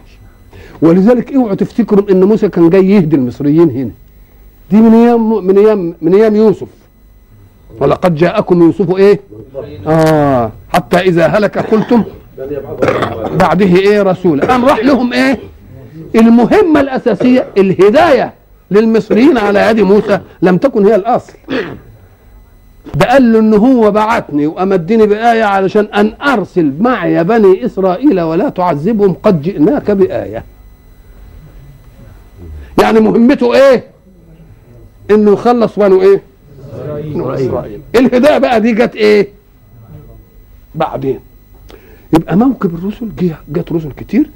[0.81, 3.91] ولذلك اوعوا تفتكروا إن موسى كان جاي يهدي المصريين هنا.
[4.71, 6.67] دي من أيام من أيام من أيام يوسف.
[7.79, 9.19] ولقد جاءكم يوسف إيه؟
[9.87, 10.51] آه.
[10.69, 12.03] حتى إذا هلك قلتم
[13.39, 15.39] بعده إيه رسول؟ قام راح لهم إيه؟
[16.15, 18.33] المهمة الأساسية الهداية
[18.71, 21.33] للمصريين على يد موسى لم تكن هي الأصل.
[22.95, 28.49] ده قال له ان هو بعتني وامدني بآية علشان أن أرسل معي بني إسرائيل ولا
[28.49, 30.43] تعذبهم قد جئناك بآية.
[32.81, 33.83] يعني مهمته إيه؟
[35.11, 36.21] إنه يخلص بنو إيه؟
[36.87, 37.81] بنو إسرائيل.
[37.95, 39.27] الهداية بقى دي جت إيه؟
[40.75, 41.19] بعدين.
[42.13, 44.29] يبقى موكب الرسل جه جت رسل كتير.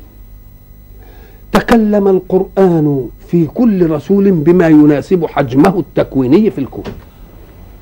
[1.52, 6.84] تكلم القرآن في كل رسول بما يناسب حجمه التكويني في الكون.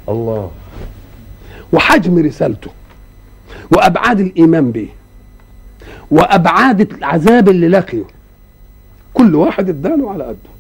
[0.09, 0.51] الله.
[1.74, 2.72] وحجم رسالته.
[3.72, 4.89] وأبعاد الإيمان به.
[6.12, 8.03] وأبعاد العذاب اللي لقيه.
[9.14, 10.51] كل واحد اداله على قده.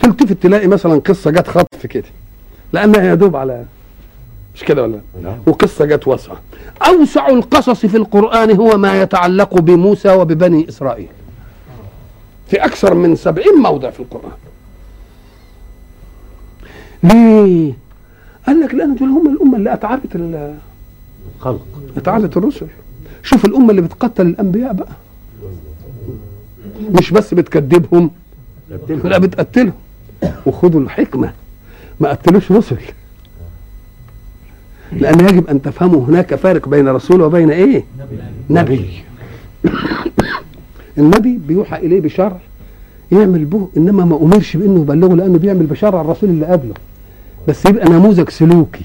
[0.00, 2.04] تلتفت تلاقي مثلا قصة جت خطف كده.
[2.72, 3.64] لأنها يدوب على
[4.54, 5.38] مش كده ولا؟ لا؟ نعم.
[5.46, 6.36] وقصة جت واسعة.
[6.88, 11.08] أوسع القصص في القرآن هو ما يتعلق بموسى وببني إسرائيل.
[12.48, 14.32] في أكثر من سبعين موضع في القرآن.
[17.02, 17.72] ليه؟
[18.46, 20.54] قال لك لأن دول هم الأمة اللي أتعبت ال-
[21.40, 21.66] خلق
[21.96, 22.66] أتعبت الرسل.
[23.22, 24.88] شوف الأمة اللي بتقتل الأنبياء بقى.
[26.90, 28.10] مش بس بتكذبهم
[29.04, 29.72] لا بتقتلهم.
[30.46, 31.32] وخدوا الحكمة.
[32.02, 32.76] ما قتلوش رسل
[34.92, 37.84] لأن يجب أن تفهموا هناك فارق بين رسول وبين إيه؟
[38.50, 38.90] نبي.
[40.98, 42.38] النبي بيوحى إليه بشرع
[43.12, 46.74] يعمل به إنما ما أمرش بأنه يبلغه لأنه بيعمل بشرع الرسول اللي قبله.
[47.48, 48.84] بس يبقى نموذج سلوكي.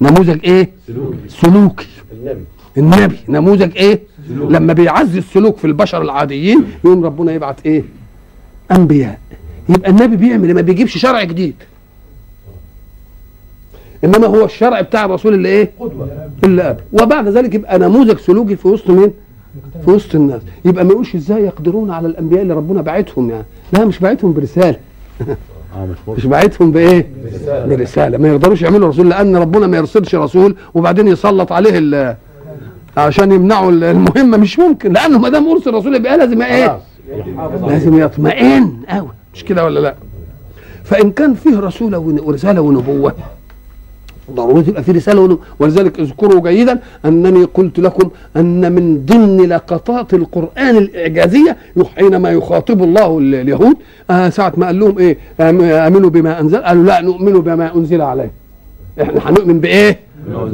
[0.00, 1.86] نموذج إيه؟ سلوك سلوكي.
[2.12, 2.44] النبي.
[2.78, 3.16] النبي.
[3.28, 7.82] نموذج إيه؟ لما بيعزي السلوك في البشر العاديين يقوم ربنا يبعت إيه؟
[8.72, 9.18] أنبياء.
[9.68, 11.54] يبقى النبي بيعمل ما بيجيبش شرع جديد.
[14.04, 15.70] إنما هو الشرع بتاع الرسول اللي إيه؟
[16.44, 16.80] اللي قبل.
[16.92, 19.10] وبعد ذلك يبقى نموذج سلوكي في وسط مين؟
[19.84, 20.42] في وسط الناس.
[20.64, 23.44] يبقى ما يقولش إزاي يقدرون على الأنبياء اللي ربنا باعتهم يعني.
[23.72, 24.76] لا مش باعتهم برسالة.
[25.76, 27.06] آه مش باعتهم بإيه؟
[27.66, 28.18] برسالة.
[28.18, 32.16] ما يقدروش يعملوا رسول لأن ربنا ما يرسلش رسول وبعدين يسلط عليه ال-
[32.96, 34.36] عشان يمنعوا ال- المهمة.
[34.36, 36.78] مش ممكن لأنه ما دام أرسل رسول يبقى لازم إيه؟
[37.66, 39.94] لازم يطمئن قوي مش كده ولا لا؟
[40.84, 43.14] فإن كان فيه رسول ون- ورسالة ونبوة
[44.34, 45.38] ضروري تبقى في رسالة.
[45.58, 51.56] ولذلك اذكروا جيدا أنني قلت لكم أن من ضمن لقطات القرآن الإعجازية
[51.96, 53.76] حينما يخاطب الله ال- اليهود.
[54.10, 55.18] آه ساعة ما قال لهم إيه؟
[55.86, 58.30] آمنوا بما انزل قالوا لا نؤمن بما أنزل عليه.
[59.02, 59.98] إحنا هنؤمن بإيه؟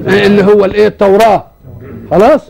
[0.09, 1.45] إيه اللي هو الإيه؟ التوراة.
[2.11, 2.41] خلاص؟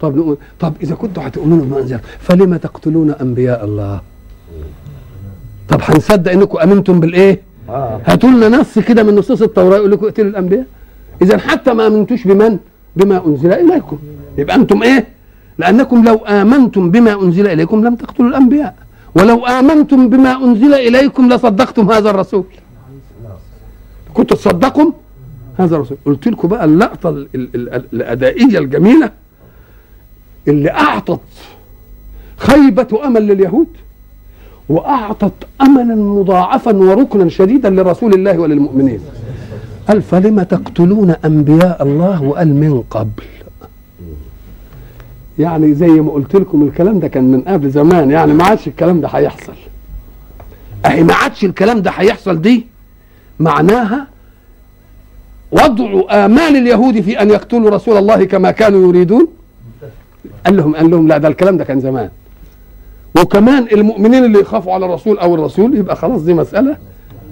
[0.00, 4.00] طب نقول طب إذا كنتوا هتؤمنوا بما أنزل فلما تقتلون أنبياء الله؟
[5.68, 7.40] طب هنصدق إنكم آمنتم بالإيه؟
[8.06, 10.64] هاتوا لنا نص كده من نصوص التوراة يقول لكم اقتلوا الأنبياء.
[11.22, 12.58] اذا حتى ما امنتوش بمن؟
[12.96, 13.98] بما أنزل إليكم.
[14.38, 15.06] يبقى أنتم إيه؟
[15.58, 18.74] لأنكم لو آمنتم بما أنزل إليكم لم تقتلوا الأنبياء.
[19.14, 22.44] ولو آمنتم بما أنزل إليكم لصدقتم هذا الرسول.
[24.14, 24.92] كنتوا تصدقوا
[25.58, 25.98] هذا الرسول.
[26.04, 29.10] قلت لكم بقى اللقطة ال- ال- ال- الأدائية الجميلة
[30.48, 31.20] اللي أعطت
[32.36, 33.66] خيبة أمل لليهود.
[34.68, 39.00] وأعطت املا مضاعفا وركنا شديدا لرسول الله وللمؤمنين.
[39.88, 43.22] قال فلم تقتلون أنبياء الله وقال من قبل.
[45.38, 49.00] يعني زي ما قلت لكم الكلام ده كان من قبل زمان يعني ما عادش الكلام
[49.00, 49.52] ده هيحصل.
[50.86, 52.66] أهي ما عادش الكلام ده هيحصل دي.
[53.40, 54.06] معناها
[55.52, 59.28] وضع امال اليهود في أن يقتلوا رسول الله كما كانوا يريدون.
[60.46, 62.08] قال لهم قال لهم لا ده الكلام ده كان زمان.
[63.20, 66.76] وكمان المؤمنين اللي يخافوا على الرسول أو الرسول يبقى خلاص دي مسألة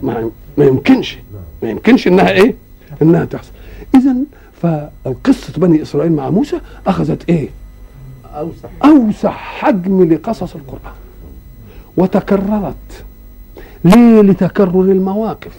[0.02, 1.18] ما, ما يمكنش
[1.62, 2.54] ما يمكنش إنها إيه؟
[3.02, 3.50] إنها تحصل.
[3.94, 4.16] اذا
[4.62, 7.48] فقصه بني إسرائيل مع موسى أخذت إيه؟
[8.34, 8.68] أوسع.
[8.84, 10.94] أوسع حجم لقصص القرآن.
[11.96, 13.04] وتكررت
[13.84, 15.56] ليه؟ لتكرر المواقف.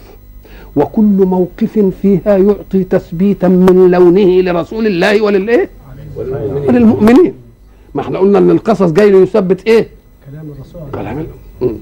[0.75, 5.69] وكل موقف فيها يعطي تثبيتا من لونه لرسول الله وللإيه؟
[6.67, 7.33] وللمؤمنين.
[7.95, 9.87] ما إحنا قلنا إن القصص جاي ليثبت إيه؟
[10.55, 11.27] الرسول كلام ال-
[11.61, 11.75] مم.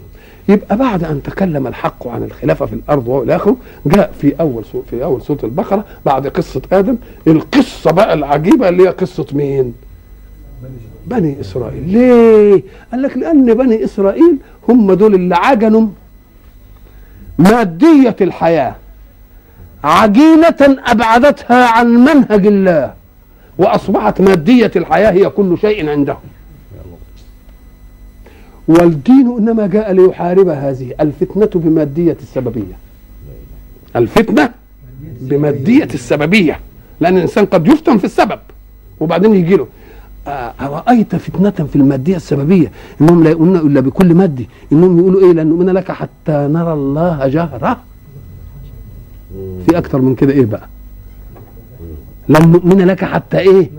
[0.50, 3.56] يبقى بعد أن تكلم الحق عن الخلافة في الأرض والى آخره
[3.86, 6.98] جاء في أول سورة في أول سورة البقرة بعد قصة آدم
[7.28, 9.74] القصة بقى العجيبة اللي هي قصة مين؟
[11.08, 14.38] بني إسرائيل ليه؟ قال لك لأن بني إسرائيل
[14.70, 15.88] هم دول اللي عجنوا
[17.38, 18.76] مادية الحياة
[19.84, 20.56] عجينة
[20.86, 22.94] أبعدتها عن منهج الله
[23.58, 26.18] وأصبحت مادية الحياة هي كل شيء عندهم
[28.70, 32.78] والدين إنما جاء ليحارب هذه الفتنة بمادية السببية.
[33.96, 34.50] الفتنة
[35.22, 36.60] بمادية السببية.
[37.00, 38.40] لأن الإنسان قد يفتن في السبب
[39.00, 39.68] وبعدين يجي له
[40.28, 45.34] آه، أرأيت فتنة في المادية السببية؟ إنهم لا يؤمنون إلا بكل مادي إنهم يقولوا إيه؟
[45.34, 47.78] لن نؤمن لك حتى نرى الله جهرة.
[49.66, 50.68] في أكتر من كده إيه بقى؟
[52.30, 53.70] لن نؤمن لك حتى إيه؟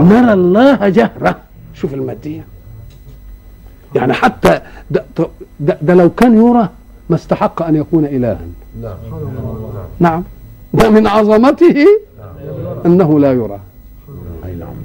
[0.00, 1.36] نرى الله جهرة.
[1.74, 2.44] شوف المادية.
[3.94, 4.60] يعني حتى
[4.90, 5.04] ده,
[5.60, 6.68] ده, ده لو كان يرى
[7.10, 8.38] ما استحق أن يكون إلها.
[10.00, 10.24] نعم.
[10.74, 11.86] ده من عظمته
[12.86, 13.58] أنه لا يرى.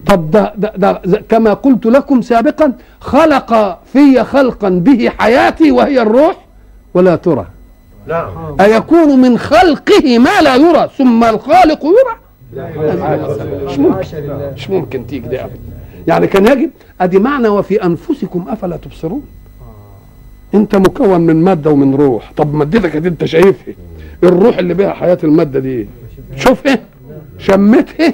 [0.06, 6.45] طب ده, ده, ده كما قلت لكم سابقا خلق في خلقا به حياتي وهي الروح
[6.93, 7.45] ولا ترى.
[8.08, 8.28] نعم
[8.62, 12.16] أيكون من خلقه ما لا يرى ثم الخالق يرى؟
[13.66, 14.06] مش ممكن.
[14.56, 15.49] مش ممكن تيجي ده.
[16.08, 16.70] يعني كان يجب
[17.01, 19.24] أدي معنى وفي أنفسكم أفلا تبصرون؟
[20.54, 22.32] أنت مكون من مادة ومن روح.
[22.38, 23.74] طب مادتك أنت شايفها
[24.24, 25.88] الروح اللي بها حياة المادة دي
[26.36, 26.80] شوفها
[27.38, 28.14] شمتها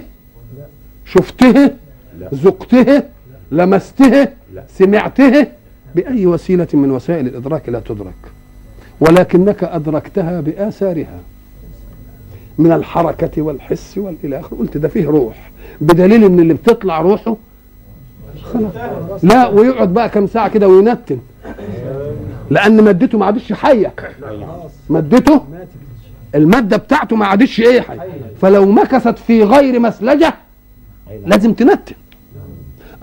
[1.06, 1.72] شفتها
[2.34, 3.04] ذقتها
[3.52, 4.34] لمستها
[4.78, 5.48] سمعتها
[5.96, 8.14] بأي وسيلة من وسائل الإدراك لا تدرك.
[9.00, 11.20] ولكنك أدركتها بآثارها.
[12.58, 14.58] من الحركة والحس والى آخره.
[14.58, 15.52] قلت ده فيه روح.
[15.82, 17.36] بدليل إن اللي بتطلع روحه
[19.24, 21.20] لا ويقعد بقى كم ساعة كده وينتن.
[22.50, 23.94] لأن مادته ما عادش حية.
[24.90, 25.46] مادته
[26.36, 28.08] المادة بتاعته ما عادش إيه حية.
[28.42, 30.34] فلو مكثت في غير مسلجة
[31.26, 31.96] لازم تنتن.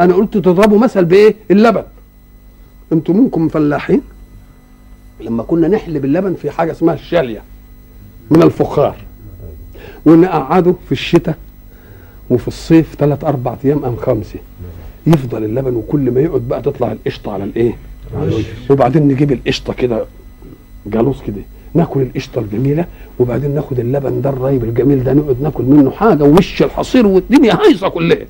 [0.01, 1.83] أنا قلت تضربوا مثل بإيه؟ اللبن.
[2.93, 4.03] أنتوا منكم فلاحين؟
[5.21, 7.43] لما كنا نحلب اللبن في حاجة اسمها الشالية
[8.31, 8.97] من الفخار.
[10.07, 11.37] ونقعده في الشتاء
[12.31, 14.39] وفي الصيف ثلاث أربع أيام أم خمسة.
[15.07, 17.77] يفضل اللبن وكل ما يقعد بقى تطلع القشطة على الإيه؟
[18.71, 20.05] وبعدين نجيب القشطة كده
[20.87, 21.43] جالوس كده.
[21.75, 22.85] ناكل القشطة الجميلة
[23.19, 27.89] وبعدين ناخد اللبن ده الرايب الجميل ده نقعد ناكل منه حاجة ووش الحصير والدنيا هايصة
[27.89, 28.27] كلها.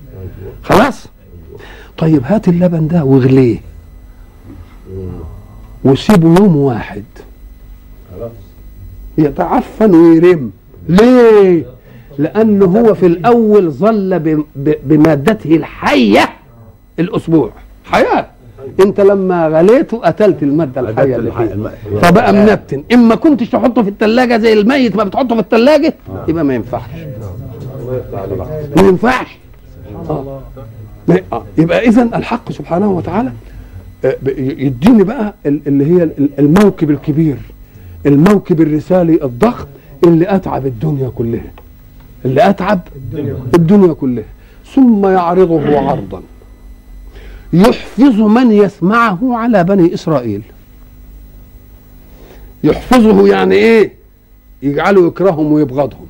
[0.63, 1.07] خلاص؟
[1.99, 3.59] طيب هات اللبن ده واغليه.
[5.85, 7.05] وسيبه يوم واحد.
[8.19, 8.31] خلاص.
[9.19, 10.51] يتعفن ويرم.
[10.89, 11.67] ليه؟
[12.19, 16.29] لأنه هو في الأول ظل بمادته الحية.
[16.99, 17.51] الأسبوع.
[17.85, 18.27] حياة.
[18.81, 24.37] انت لما غليته قتلت المادة الحية اللي فيه فبقى منتن إما كنتش تحطه في الثلاجه
[24.39, 25.95] زي الميت ما بتحطه في الثلاجه
[26.29, 26.91] يبقى ما ينفعش.
[28.77, 29.39] ما ينفعش.
[30.11, 30.41] آه.
[31.33, 31.45] آه.
[31.59, 33.33] يبقى اذا الحق سبحانه وتعالى
[34.05, 37.37] آه، يديني بقى ال- اللي هي ال- الموكب الكبير
[38.07, 39.67] الموكب الرسالي الضخم
[40.07, 41.51] اللي أتعب الدنيا كلها.
[42.25, 42.81] اللي أتعب
[43.55, 44.25] الدنيا كلها.
[44.75, 46.23] ثم يعرضه عرضا.
[47.53, 50.43] يحفظ من يسمعه على بني إسرائيل.
[52.65, 53.93] يحفظه يعني إيه؟
[54.63, 56.07] يجعله يكرههم ويبغضهم.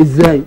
[0.00, 0.42] إزاي؟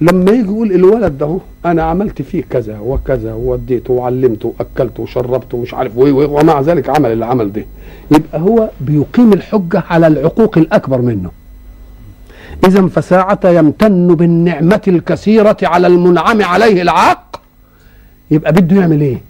[0.00, 5.74] لما يجي يقول الولد ده أنا عملت فيه كذا وكذا ووديته وعلمته واكلته وشربته ومش
[5.74, 7.64] عارف ومع ذلك عمل اللي عمل ده.
[8.10, 11.30] يبقى هو بيقيم الحجة على العقوق الأكبر منه.
[12.66, 17.39] اذا فساعة يمتن بالنعمة الكثيرة على المنعم عليه العاق
[18.30, 19.20] يبقى بده يعمل إيه؟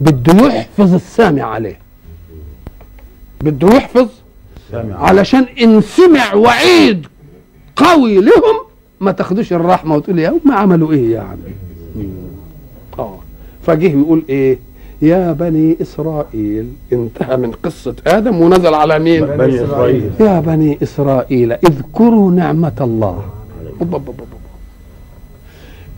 [0.00, 1.78] بده يحفظ السامع عليه.
[3.40, 4.08] بده يحفظ
[4.74, 7.06] علشان إن سمع وعيد
[7.76, 8.60] قوي لهم
[9.00, 11.40] ما تاخدوش الرحمة وتقول يا هم عملوا إيه يعني؟
[12.98, 13.18] آه.
[13.66, 14.58] فجه يقول إيه؟
[15.02, 20.10] يا بني إسرائيل انتهى من قصة آدم ونزل على مين؟ بني إسرائيل.
[20.20, 23.24] يا بني إسرائيل اذكروا نعمة الله.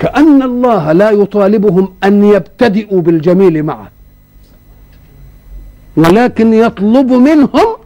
[0.03, 3.91] كأن الله لا يطالبهم أن يبتدئوا بالجميل معه.
[5.97, 7.77] ولكن يطلب منهم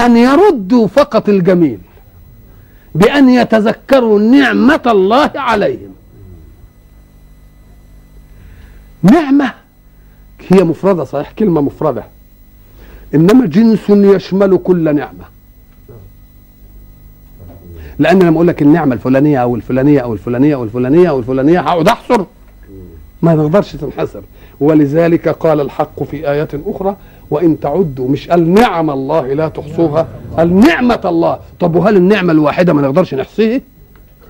[0.00, 1.78] أن يردوا فقط الجميل
[2.94, 5.92] بأن يتذكروا نعمة الله عليهم.
[9.02, 9.52] نعمة
[10.48, 12.04] هي مفردة صحيح كلمة مفردة.
[13.14, 15.37] إنما جنس يشمل كل نعمة.
[17.98, 21.88] لأن لما أقول لك النعمة الفلانية أو الفلانية أو الفلانية أو الفلانية أو الفلانية هقعد
[21.88, 22.24] أحصر.
[23.22, 24.20] ما نقدرش تنحصر.
[24.60, 26.96] ولذلك قال الحق في آيات أخرى
[27.30, 31.38] وإن تعدوا مش قال نعم الله لا تحصوها قال نعمة الله.
[31.60, 33.60] طب وهل النعمة الواحدة ما نقدرش نحصيها؟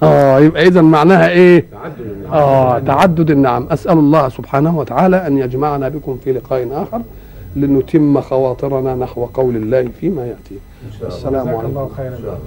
[0.02, 1.64] آه يبقى إذا معناها إيه؟
[2.32, 3.66] آه تعدد النعم.
[3.70, 7.02] أسأل الله سبحانه وتعالى أن يجمعنا بكم في لقاء آخر
[7.56, 10.58] لنتم خواطرنا نحو قول الله فيما يأتي.
[11.06, 11.66] السلام عليكم.
[11.66, 12.38] الله خيرا.